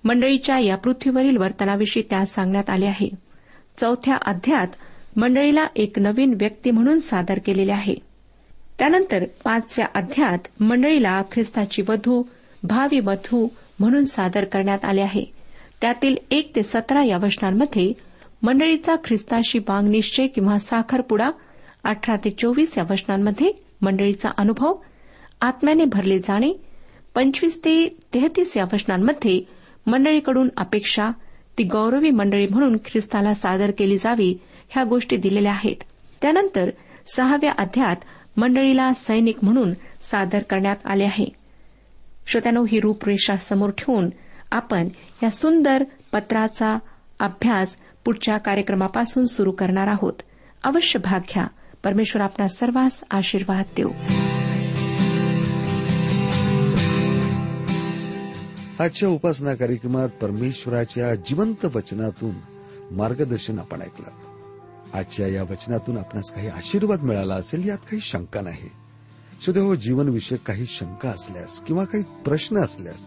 मंडळीच्या 0.04 0.58
या 0.58 0.76
पृथ्वीवरील 0.76 1.36
वर्तनाविषयी 1.36 2.02
त्यात 2.10 2.26
सांगण्यात 2.26 2.70
आले 2.70 2.86
आहे. 2.86 3.08
चौथ्या 3.76 4.16
अध्यायात 4.26 4.68
मंडळीला 5.16 5.66
एक 5.76 5.98
नवीन 5.98 6.34
व्यक्ती 6.36 6.70
म्हणून 6.70 7.00
सादर 7.00 7.38
केलेले 7.46 7.72
आहे. 7.72 7.94
त्यानंतर 8.78 9.24
पाचव्या 9.44 9.86
अध्यायात 9.94 10.62
मंडळीला 10.62 11.22
ख्रिस्ताची 11.32 11.82
वधू 11.88 12.22
भावी 12.62 13.00
वधू 13.00 13.48
म्हणून 13.78 14.04
सादर 14.04 14.44
करण्यात 14.44 14.84
आले 14.84 15.00
आहे. 15.00 15.41
त्यातील 15.82 16.16
एक 16.30 16.56
ते 16.56 16.62
सतरा 16.62 17.02
या 17.04 17.16
वचनांमध्ये 17.16 17.92
मंडळीचा 18.42 18.94
ख्रिस्ताशी 19.04 19.58
बांग 19.58 19.88
निश्चय 19.88 20.26
किंवा 20.26 20.58
साखरपुडा 20.58 21.30
अठरा 21.84 22.16
ते 22.16 22.30
चोवीस 22.30 22.78
या 22.78 22.84
वचनांमध्ये 22.90 23.52
मंडळीचा 23.82 24.30
अनुभव 24.38 24.74
आत्म्याने 25.40 25.84
भरले 25.84 26.18
जाणे 26.18 26.52
पंचवीस 27.14 27.58
ते 27.58 27.96
तेहतीस 28.14 28.56
या 28.56 28.64
वचनांमध्ये 28.72 29.40
मंडळीकडून 29.86 30.48
अपेक्षा 30.56 31.10
ती 31.58 31.64
गौरवी 31.64 32.10
मंडळी 32.10 32.46
म्हणून 32.46 32.76
ख्रिस्ताला 32.76 33.34
सादर 33.34 33.70
केली 33.78 33.98
जावी 33.98 34.34
ह्या 34.68 34.84
गोष्टी 34.84 35.16
दिलेल्या 35.16 35.52
आहेत. 35.52 35.76
त्यानंतर 36.22 36.70
सहाव्या 37.16 37.52
अध्यात 37.58 37.96
मंडळीला 38.36 38.92
सैनिक 38.92 39.44
म्हणून 39.44 39.72
सादर 40.02 40.42
करण्यात 40.42 40.76
आले 40.84 41.04
आहे. 41.04 41.26
श्रोत्यानो 42.26 42.64
ही 42.64 42.80
रूपरेषा 42.80 43.36
समोर 43.36 43.70
ठेवून 43.70 44.10
आपण 44.52 44.88
या 45.22 45.30
सुंदर 45.30 45.84
पत्राचा 46.12 46.78
अभ्यास 47.20 47.76
पुढच्या 48.04 48.38
कार्यक्रमापासून 48.38 49.24
सुरू 49.24 49.50
करणार 49.50 49.86
आहोत. 49.86 50.12
अवश्य 50.64 50.98
भाग 50.98 51.20
घ्या. 51.20 51.46
परमेश्वर 51.84 52.22
आपला 52.22 52.48
सर्वांस 52.48 53.04
आशीर्वाद 53.10 53.64
देऊ. 53.76 53.88
आजच्या 58.80 59.08
उपासना 59.08 59.54
कार्यक्रमात 59.54 60.08
परमेश्वराच्या 60.08 61.14
जिवंत 61.14 61.64
वचनातून 61.64 62.34
मार्गदर्शन 62.90 63.58
आपण 63.58 63.82
ऐकलं. 63.82 64.10
आजच्या 64.94 65.28
या 65.28 65.42
वचनातून 65.42 65.98
आपणास 65.98 66.30
काही 66.30 66.48
आशीर्वाद 66.48 67.02
मिळाला 67.02 67.34
असेल 67.34 67.68
यात 67.68 67.78
काही 67.78 68.00
शंका 68.00 68.40
नाही. 68.40 68.70
सुदैव 69.46 69.74
जीवनविषयक 69.74 70.40
काही 70.40 70.66
शंका 70.66 71.08
असल्यास 71.08 71.60
किंवा 71.60 71.84
काही 71.84 72.04
प्रश्न 72.24 72.56
असल्यास 72.56 73.06